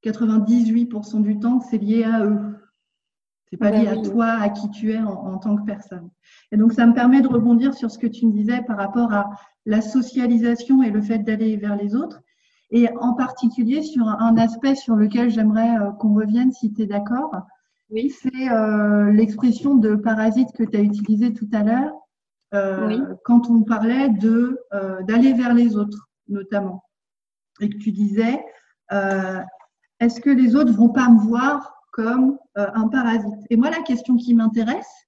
[0.03, 2.55] 98% du temps, c'est lié à eux.
[3.49, 6.09] C'est pas ben lié à toi, à qui tu es en, tant que personne.
[6.51, 9.13] Et donc, ça me permet de rebondir sur ce que tu me disais par rapport
[9.13, 9.29] à
[9.65, 12.21] la socialisation et le fait d'aller vers les autres.
[12.71, 16.85] Et en particulier sur un aspect sur lequel j'aimerais euh, qu'on revienne, si tu es
[16.85, 17.33] d'accord.
[17.89, 18.09] Oui.
[18.09, 21.93] C'est euh, l'expression de parasite que tu as utilisée tout à l'heure
[22.53, 24.59] euh, quand on parlait de
[25.07, 26.83] d'aller vers les autres, notamment.
[27.61, 28.43] Et que tu disais,
[28.91, 33.45] est-ce que les autres vont pas me voir comme un parasite.
[33.49, 35.07] Et moi, la question qui m'intéresse,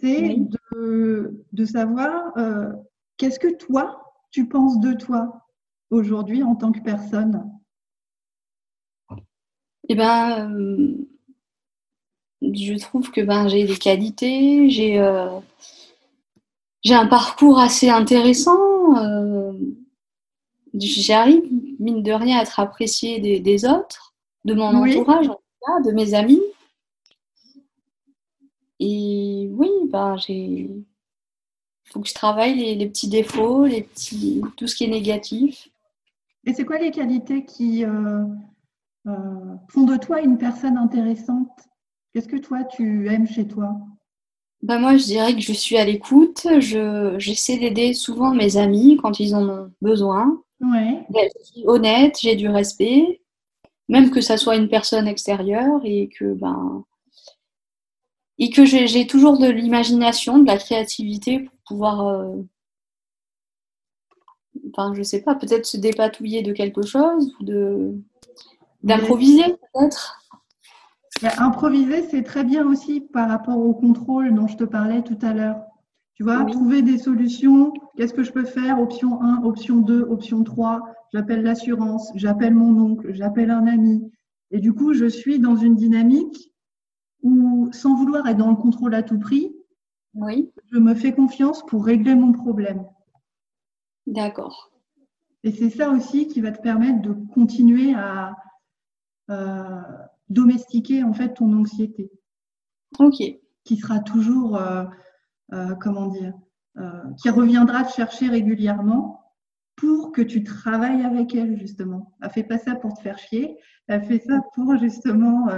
[0.00, 2.32] c'est de, de, savoir
[3.18, 5.46] qu'est-ce que toi, tu penses de toi
[5.90, 7.50] aujourd'hui en tant que personne?
[9.88, 11.08] Eh ben, euh,
[12.42, 15.40] je trouve que ben, j'ai des qualités, j'ai euh,
[16.82, 18.96] j'ai un parcours assez intéressant.
[18.96, 19.52] Euh,
[20.74, 21.42] j'arrive,
[21.80, 25.28] mine de rien, à être appréciée des, autres, de mon entourage,
[25.84, 26.42] de mes amis.
[28.78, 30.70] Et oui, ben, j'ai.
[30.72, 34.88] Il faut que je travaille les, les, petits défauts, les petits, tout ce qui est
[34.88, 35.68] négatif.
[36.46, 38.24] Et c'est quoi les qualités qui euh,
[39.08, 41.50] euh, font de toi une personne intéressante?
[42.12, 43.76] Qu'est-ce que toi, tu aimes chez toi?
[44.62, 46.46] Bah moi, je dirais que je suis à l'écoute.
[47.18, 50.42] j'essaie d'aider souvent mes amis quand ils en ont besoin.
[50.60, 51.04] Ouais.
[51.14, 53.19] Je suis honnête, j'ai du respect,
[53.90, 56.84] même que ça soit une personne extérieure et que ben
[58.38, 62.36] et que j'ai, toujours de l'imagination, de la créativité pour pouvoir euh,
[64.72, 67.94] enfin, sais pas, peut-être se dépatouiller de quelque chose de
[68.82, 70.16] d'improviser peut-être.
[71.36, 75.34] Improviser, c'est très bien aussi par rapport au contrôle dont je te parlais tout à
[75.34, 75.60] l'heure.
[76.20, 77.72] Tu vois, trouver des solutions.
[77.96, 78.78] Qu'est-ce que je peux faire?
[78.78, 80.82] Option 1, option 2, option 3.
[81.14, 84.12] J'appelle l'assurance, j'appelle mon oncle, j'appelle un ami.
[84.50, 86.52] Et du coup, je suis dans une dynamique
[87.22, 89.56] où, sans vouloir être dans le contrôle à tout prix,
[90.12, 90.52] oui.
[90.70, 92.84] je me fais confiance pour régler mon problème.
[94.06, 94.72] D'accord.
[95.42, 98.36] Et c'est ça aussi qui va te permettre de continuer à
[100.28, 102.10] domestiquer en fait ton anxiété.
[102.98, 103.22] Ok.
[103.64, 104.86] Qui sera toujours, euh, euh,
[105.80, 106.32] comment dire,
[106.78, 109.20] euh, qui reviendra te chercher régulièrement
[109.76, 112.14] pour que tu travailles avec elle justement.
[112.22, 115.48] Elle fait pas ça pour te faire chier, elle fait ça pour justement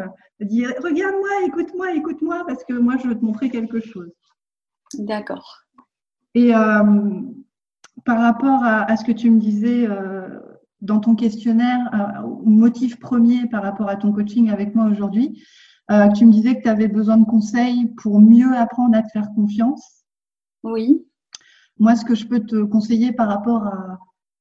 [0.41, 4.13] dire regarde-moi, écoute-moi, écoute-moi parce que moi je veux te montrer quelque chose.
[4.95, 5.65] D'accord.
[6.35, 6.53] Et
[8.05, 10.41] par rapport à, ce que tu me disais euh,
[10.81, 15.43] dans ton questionnaire, euh, au motif premier par rapport à ton coaching avec moi aujourd'hui,
[15.93, 19.11] euh, tu me disais que tu avais besoin de conseils pour mieux apprendre à te
[19.13, 20.05] faire confiance.
[20.63, 21.07] Oui.
[21.79, 23.99] Moi, ce que je peux te conseiller par rapport à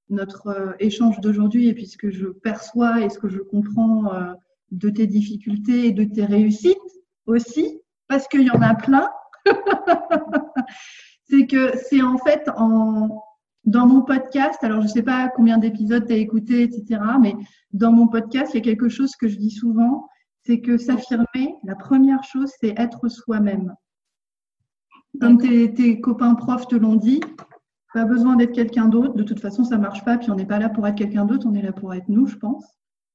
[0.09, 4.11] notre échange d'aujourd'hui et puis ce que je perçois et ce que je comprends
[4.71, 6.77] de tes difficultés et de tes réussites
[7.25, 9.09] aussi, parce qu'il y en a plein,
[11.29, 13.23] c'est que c'est en fait en,
[13.65, 17.35] dans mon podcast, alors je ne sais pas combien d'épisodes tu as écouté, etc., mais
[17.71, 20.07] dans mon podcast, il y a quelque chose que je dis souvent,
[20.43, 23.75] c'est que s'affirmer, la première chose, c'est être soi-même.
[25.19, 27.21] Comme tes, copains profs te l'ont dit,
[27.93, 29.13] pas besoin d'être quelqu'un d'autre.
[29.13, 30.17] De toute façon, ça marche pas.
[30.17, 32.27] Puis on n'est pas là pour être quelqu'un d'autre, on est là pour être nous,
[32.27, 32.65] je pense.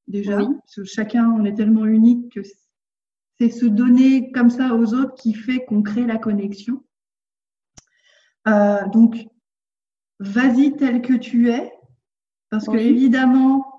[0.06, 2.40] Déjà, parce que chacun, on est tellement unique que
[3.40, 6.84] c'est se donner comme ça aux autres qui fait qu'on crée la connexion.
[8.46, 9.16] Euh, donc,
[10.20, 11.72] vas-y tel que tu es,
[12.50, 13.75] parce que évidemment,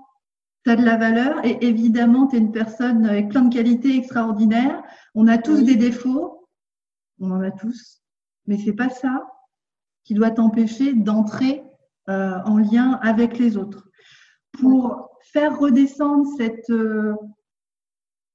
[0.67, 3.95] tu as de la valeur et évidemment, tu es une personne avec plein de qualités
[3.95, 4.83] extraordinaires.
[5.15, 6.49] On a tous des défauts,
[7.21, 8.01] on en a tous,
[8.47, 9.25] mais c'est pas ça
[10.03, 11.63] qui doit t'empêcher d'entrer
[12.09, 13.89] euh, en lien avec les autres.
[14.59, 17.15] Pour faire redescendre cette euh,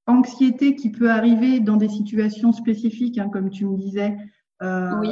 [0.07, 4.17] anxiété qui peut arriver dans des situations spécifiques, hein, comme tu me disais,
[4.63, 5.09] euh, oui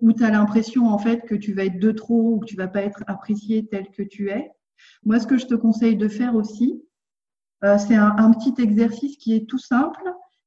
[0.00, 2.56] où tu as l'impression en fait que tu vas être de trop ou que tu
[2.56, 4.50] vas pas être apprécié tel que tu es.
[5.04, 6.82] Moi, ce que je te conseille de faire aussi,
[7.64, 10.02] euh, c'est un, petit exercice qui est tout simple,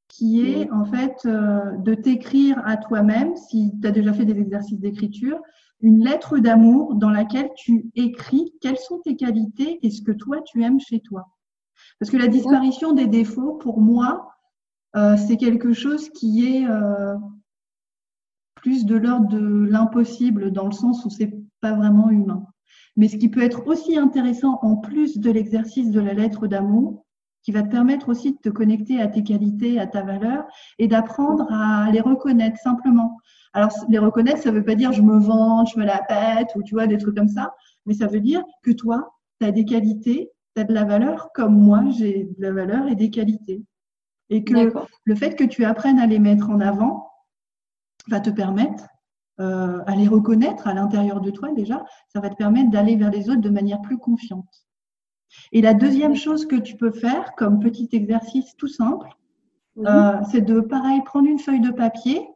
[0.08, 4.38] qui est en fait euh, de t'écrire à toi-même, si tu as déjà fait des
[4.38, 5.40] exercices d'écriture,
[5.80, 10.40] une lettre d'amour dans laquelle tu écris quelles sont tes qualités et ce que toi
[10.42, 11.28] tu aimes chez toi.
[11.98, 14.30] Parce que la disparition des défauts, pour moi,
[14.96, 16.66] euh, c'est quelque chose qui est
[18.56, 22.46] plus de l'ordre de l'impossible dans le sens où c'est pas vraiment humain.
[23.00, 27.06] Mais ce qui peut être aussi intéressant en plus de l'exercice de la lettre d'amour,
[27.42, 30.44] qui va te permettre aussi de te connecter à tes qualités, à ta valeur
[30.78, 33.16] et d'apprendre à les reconnaître simplement.
[33.54, 36.48] Alors, les reconnaître, ça ne veut pas dire je me vante, je me la pète
[36.56, 37.54] ou tu vois, des trucs comme ça,
[37.86, 41.30] mais ça veut dire que toi, tu as des qualités, tu as de la valeur
[41.34, 43.64] comme moi, j'ai de la valeur et des qualités.
[44.28, 44.74] Et que
[45.04, 47.10] le fait que tu apprennes à les mettre en avant
[48.08, 48.84] va te permettre
[49.40, 53.10] euh, à les reconnaître à l'intérieur de toi déjà, ça va te permettre d'aller vers
[53.10, 54.66] les autres de manière plus confiante.
[55.52, 59.08] Et la deuxième chose que tu peux faire comme petit exercice tout simple,
[59.78, 62.28] euh, c'est de, pareil, prendre une feuille de papier,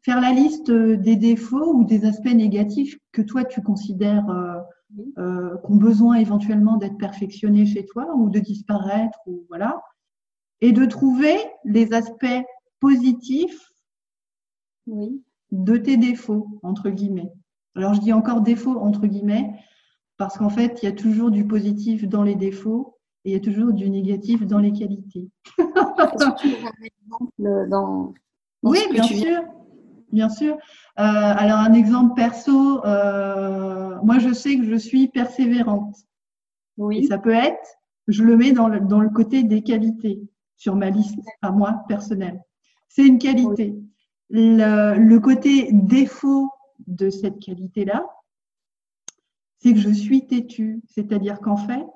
[0.00, 4.60] faire la liste des défauts ou des aspects négatifs que toi tu considères euh,
[5.18, 9.82] euh ont besoin éventuellement d'être perfectionnés chez toi ou de disparaître ou voilà,
[10.60, 12.44] et de trouver les aspects
[12.80, 13.72] positifs
[15.52, 17.32] de tes défauts entre guillemets.
[17.74, 19.52] Alors je dis encore défauts entre guillemets
[20.16, 23.36] parce qu'en fait, il y a toujours du positif dans les défauts et il y
[23.36, 25.28] a toujours du négatif dans les qualités.
[28.62, 29.42] oui, bien sûr.
[30.12, 30.54] Bien sûr.
[30.54, 30.58] Euh,
[30.96, 35.96] alors, un exemple perso, euh, moi, je sais que je suis persévérante.
[36.78, 36.98] Oui.
[36.98, 37.68] Et ça peut être,
[38.06, 40.22] je le mets dans le, dans le côté des qualités
[40.56, 42.40] sur ma liste à moi personnelle.
[42.88, 43.76] C'est une qualité.
[44.30, 46.50] Le, côté défaut
[46.86, 48.04] de cette qualité-là,
[49.58, 50.82] c'est que je suis têtue.
[50.88, 51.86] C'est-à-dire qu'en fait,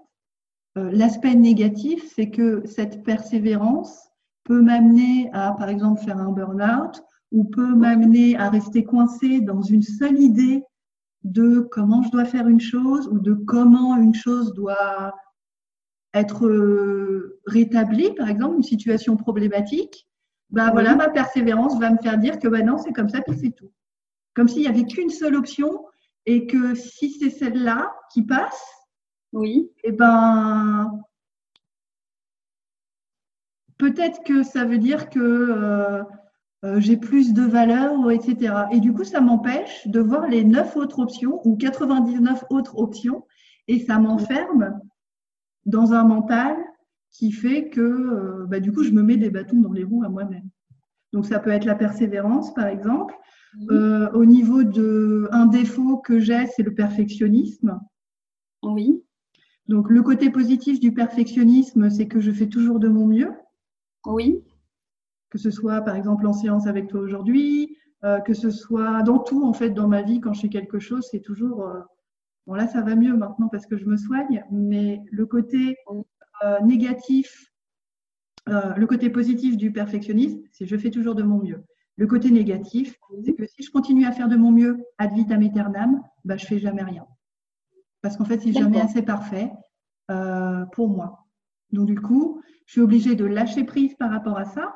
[0.79, 4.11] euh, l'aspect négatif, c'est que cette persévérance
[4.45, 7.03] peut m'amener à, par exemple, faire un burn-out
[7.33, 10.65] ou peut m'amener à rester coincé dans une seule idée
[11.25, 15.15] de comment je dois faire une chose ou de comment une chose doit
[16.15, 20.09] être euh, rétablie, par exemple, une situation problématique.
[20.51, 23.39] Ben voilà, ma persévérance va me faire dire que ben non, c'est comme ça, puis
[23.39, 23.73] c'est tout.
[24.35, 25.87] Comme s'il n'y avait qu'une seule option
[26.27, 28.63] et que si c'est celle-là qui passe,
[29.33, 29.71] oui.
[29.85, 31.01] et eh ben
[33.79, 36.03] peut-être que ça veut dire que euh,
[36.65, 38.65] euh, j'ai plus de valeur, etc.
[38.73, 43.25] Et du coup, ça m'empêche de voir les neuf autres options ou 99 autres options
[43.67, 44.81] et ça m'enferme
[45.65, 46.57] dans un mental
[47.11, 50.05] qui fait que euh, bah, du coup, je me mets des bâtons dans les roues
[50.05, 50.49] à moi-même.
[51.13, 53.15] Donc, ça peut être la persévérance, par exemple.
[53.71, 57.81] Euh, au niveau de un défaut que j'ai, c'est le perfectionnisme.
[58.63, 59.03] Oui.
[59.67, 63.33] Donc le côté positif du perfectionnisme, c'est que je fais toujours de mon mieux.
[64.07, 64.45] Oui.
[65.31, 69.19] Que ce soit par exemple en séance avec toi aujourd'hui, euh, que ce soit dans
[69.19, 71.81] tout en fait dans ma vie quand je fais quelque chose, c'est toujours euh,
[72.47, 75.77] bon là ça va mieux maintenant parce que je me soigne, mais le côté
[76.63, 77.53] négatif,
[78.47, 81.65] le côté positif du perfectionnisme, c'est je fais toujours de mon mieux.
[82.01, 85.43] Le côté négatif, c'est que si je continue à faire de mon mieux ad vitam
[85.43, 87.07] aeternam, bah, je fais jamais rien.
[88.01, 89.53] Parce qu'en fait, c'est jamais assez parfait
[90.11, 91.27] euh, pour moi.
[91.73, 94.75] Donc, du coup, je suis obligée de lâcher prise par rapport à ça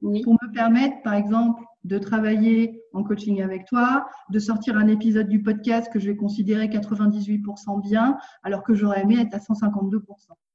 [0.00, 5.28] pour me permettre, par exemple, de travailler en coaching avec toi, de sortir un épisode
[5.28, 10.02] du podcast que je vais considérer 98% bien, alors que j'aurais aimé être à 152%,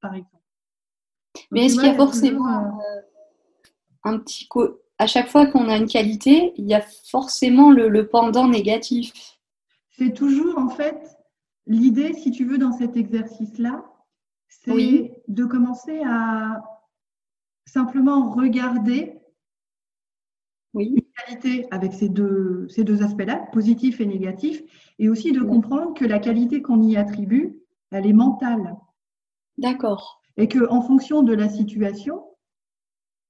[0.01, 0.43] par exemple.
[1.51, 3.01] Mais est-ce qu'il y a forcément euh,
[4.03, 4.47] un petit,
[4.99, 9.13] à chaque fois qu'on a une qualité, il y a forcément le, pendant négatif.
[9.91, 11.17] C'est toujours en fait
[11.65, 13.85] l'idée, si tu veux, dans cet exercice-là,
[14.47, 16.63] c'est de commencer à
[17.65, 19.19] simplement regarder
[20.73, 24.61] une qualité avec ces deux, ces deux aspects-là, positif et négatif,
[24.99, 27.59] et aussi de comprendre que la qualité qu'on y attribue,
[27.91, 28.75] elle est mentale.
[29.57, 30.21] D'accord.
[30.37, 32.23] Et qu'en fonction de la situation,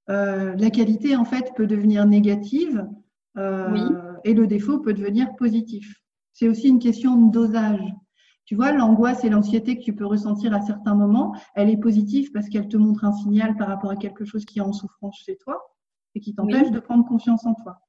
[0.10, 2.88] euh, la qualité en fait peut devenir négative
[3.38, 6.02] euh, et le défaut peut devenir positif.
[6.34, 7.84] C'est aussi une question de dosage.
[8.46, 12.32] Tu vois, l'angoisse et l'anxiété que tu peux ressentir à certains moments, elle est positive
[12.34, 15.18] parce qu'elle te montre un signal par rapport à quelque chose qui est en souffrance
[15.26, 15.72] chez toi
[16.16, 17.80] et qui t'empêche de prendre confiance en toi.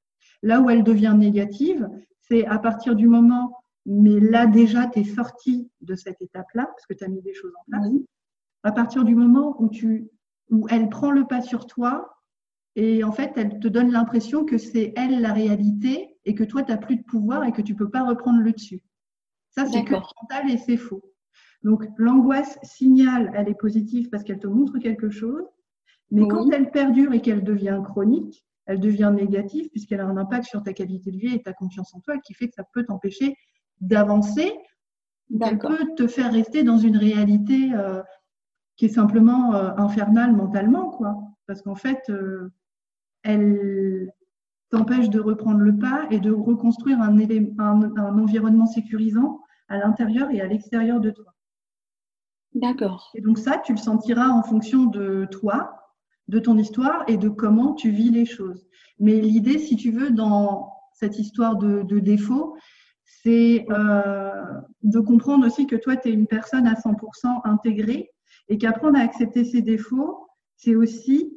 [0.43, 1.89] Là où elle devient négative,
[2.21, 6.87] c'est à partir du moment, mais là déjà, tu es sorti de cette étape-là, parce
[6.87, 7.93] que tu as mis des choses en place,
[8.63, 10.09] à partir du moment où tu
[10.51, 12.15] où elle prend le pas sur toi
[12.77, 16.63] et en fait, elle te donne l'impression que c'est elle la réalité et que toi,
[16.63, 18.83] tu n'as plus de pouvoir et que tu ne peux pas reprendre le dessus.
[19.51, 21.03] Ça, c'est que mental et c'est faux.
[21.63, 25.45] Donc, l'angoisse signale, elle est positive parce qu'elle te montre quelque chose,
[26.15, 30.47] mais quand elle perdure et qu'elle devient chronique, elle devient négative puisqu'elle a un impact
[30.47, 32.85] sur ta qualité de vie et ta confiance en toi qui fait que ça peut
[32.85, 33.37] t'empêcher
[33.81, 34.53] d'avancer.
[35.41, 38.03] Elle peut te faire rester dans une réalité euh,
[38.77, 41.17] qui est simplement euh, infernale mentalement, quoi.
[41.47, 42.53] Parce qu'en fait, euh,
[43.23, 44.13] elle
[44.71, 50.31] t'empêche de reprendre le pas et de reconstruire un, un, un environnement sécurisant à l'intérieur
[50.31, 51.35] et à l'extérieur de toi.
[52.55, 53.11] D'accord.
[53.15, 55.84] Et donc ça, tu le sentiras en fonction de toi,
[56.29, 58.67] de ton histoire et de comment tu vis les choses.
[58.99, 62.57] Mais l'idée, si tu veux, dans cette histoire de, de défaut,
[63.05, 68.11] c'est euh, de comprendre aussi que toi, tu es une personne à 100% intégrée
[68.49, 71.33] et qu'apprendre à accepter ses défauts, c'est aussi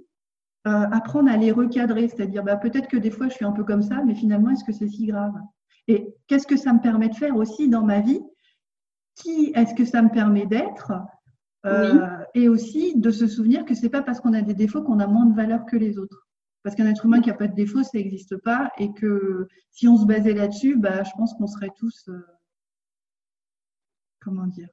[0.67, 2.07] euh, apprendre à les recadrer.
[2.07, 4.63] C'est-à-dire, bah, peut-être que des fois, je suis un peu comme ça, mais finalement, est-ce
[4.63, 5.33] que c'est si grave?
[5.87, 8.21] Et qu'est-ce que ça me permet de faire aussi dans ma vie?
[9.15, 10.91] Qui est-ce que ça me permet d'être?
[11.67, 14.99] Euh, Et aussi de se souvenir que c'est pas parce qu'on a des défauts qu'on
[14.99, 16.27] a moins de valeur que les autres.
[16.63, 18.71] Parce qu'un être humain qui n'a pas de défaut, ça n'existe pas.
[18.77, 22.09] Et que si on se basait là-dessus, bah, je pense qu'on serait tous.
[22.09, 22.19] Euh,
[24.19, 24.69] comment dire?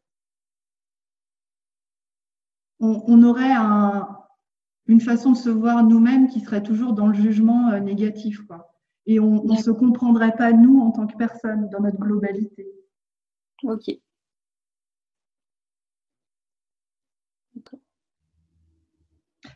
[2.81, 3.55] On, aurait
[4.87, 8.43] une façon de se voir nous-mêmes qui serait toujours dans le jugement euh, négatif.
[8.47, 8.75] Quoi.
[9.07, 12.67] Et on ne se comprendrait pas, nous, en tant que personne, dans notre globalité.
[13.63, 13.91] Ok.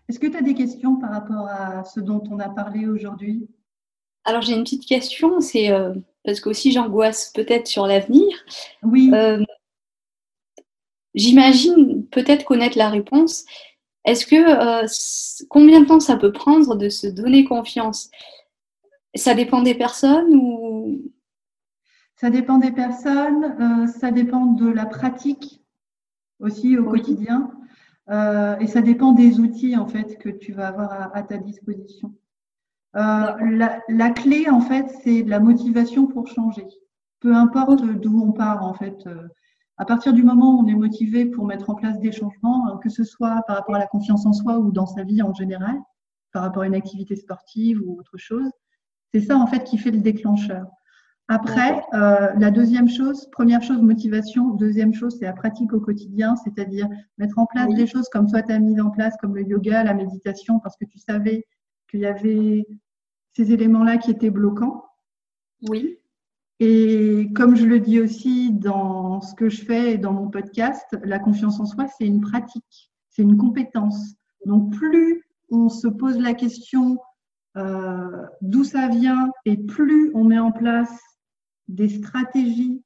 [0.09, 3.49] Est-ce que tu as des questions par rapport à ce dont on a parlé aujourd'hui?
[4.25, 5.95] Alors j'ai une petite question, c'est euh,
[6.25, 8.27] parce qu'aussi j'angoisse peut-être sur l'avenir.
[8.83, 9.11] Oui.
[9.13, 9.43] Euh,
[11.15, 13.45] j'imagine peut-être connaître la réponse.
[14.05, 14.87] Est-ce que euh,
[15.51, 18.11] combien de temps ça peut prendre de se donner confiance?
[19.15, 21.13] Ça dépend des personnes ou?
[22.17, 25.63] Ça dépend des personnes, ça dépend de la pratique
[26.41, 27.53] aussi au quotidien.
[28.11, 32.15] Euh, et ça dépend des outils en fait que tu vas avoir à, ta disposition.
[32.97, 36.67] Euh, la, clé en fait, c'est la motivation pour changer.
[37.21, 39.07] Peu importe d'où on part en fait.
[39.07, 39.29] Euh,
[39.77, 42.89] à partir du moment où on est motivé pour mettre en place des changements, que
[42.89, 45.77] ce soit par rapport à la confiance en soi ou dans sa vie en général,
[46.33, 48.51] par rapport à une activité sportive ou autre chose,
[49.13, 50.67] c'est ça en fait qui fait le déclencheur.
[51.31, 54.49] Après, euh, la deuxième chose, première chose, motivation.
[54.55, 58.43] Deuxième chose, c'est la pratique au quotidien, c'est-à-dire mettre en place des choses comme toi,
[58.43, 61.45] tu as mis en place, comme le yoga, la méditation, parce que tu savais
[61.91, 62.67] qu'il y avait
[63.37, 64.87] ces éléments-là qui étaient bloquants.
[65.69, 65.99] Oui.
[66.61, 70.99] Et comme je le dis aussi dans ce que je fais et dans mon podcast,
[71.05, 74.15] la confiance en soi, c'est une pratique, c'est une compétence.
[74.47, 76.99] Donc, plus on se pose la question
[77.59, 80.99] euh, d'où ça vient et plus on met en place
[81.69, 82.83] des stratégies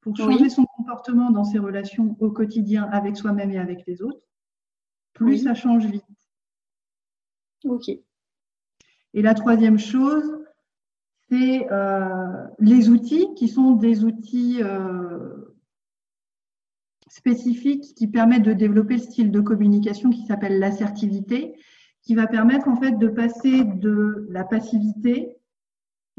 [0.00, 4.22] pour changer son comportement dans ses relations au quotidien avec soi-même et avec les autres,
[5.12, 6.04] plus ça change vite.
[7.64, 7.88] Ok.
[7.88, 10.38] Et la troisième chose,
[11.28, 15.56] c'est euh, les outils qui sont des outils euh,
[17.08, 21.54] spécifiques qui permettent de développer le style de communication qui s'appelle l'assertivité,
[22.02, 25.39] qui va permettre en fait de passer de la passivité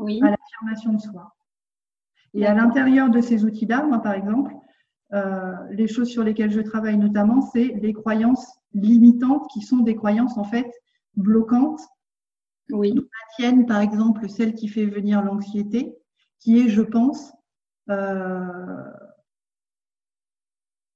[0.05, 1.35] à l'affirmation de soi.
[2.33, 4.53] Et à l'intérieur de ces outils-là, moi par exemple,
[5.13, 9.95] euh, les choses sur lesquelles je travaille notamment, c'est les croyances limitantes qui sont des
[9.95, 10.71] croyances en fait
[11.15, 11.81] bloquantes.
[12.69, 12.93] Oui.
[12.93, 13.01] la
[13.35, 15.97] tienne, par exemple, celle qui fait venir l'anxiété,
[16.39, 17.33] qui est, je pense,
[17.89, 18.91] euh,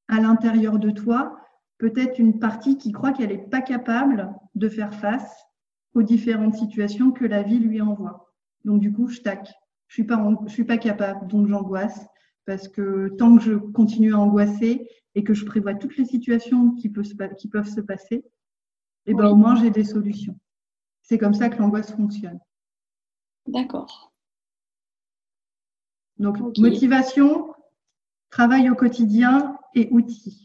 [0.07, 1.37] à l'intérieur de toi,
[1.77, 5.45] peut-être une partie qui croit qu'elle n'est pas capable de faire face
[5.93, 8.24] aux différentes situations que la vie lui envoie.
[8.65, 9.53] Donc du coup, je tac.
[9.87, 12.05] Je suis pas, je suis pas capable, donc j'angoisse
[12.45, 16.71] parce que tant que je continue à angoisser et que je prévois toutes les situations
[16.71, 20.37] qui peuvent se, qui peuvent se passer, et eh ben au moins j'ai des solutions.
[21.03, 22.39] C'est comme ça que l'angoisse fonctionne.
[23.47, 24.11] D'accord.
[26.17, 27.53] Donc motivation,
[28.29, 30.44] travail au quotidien et outils.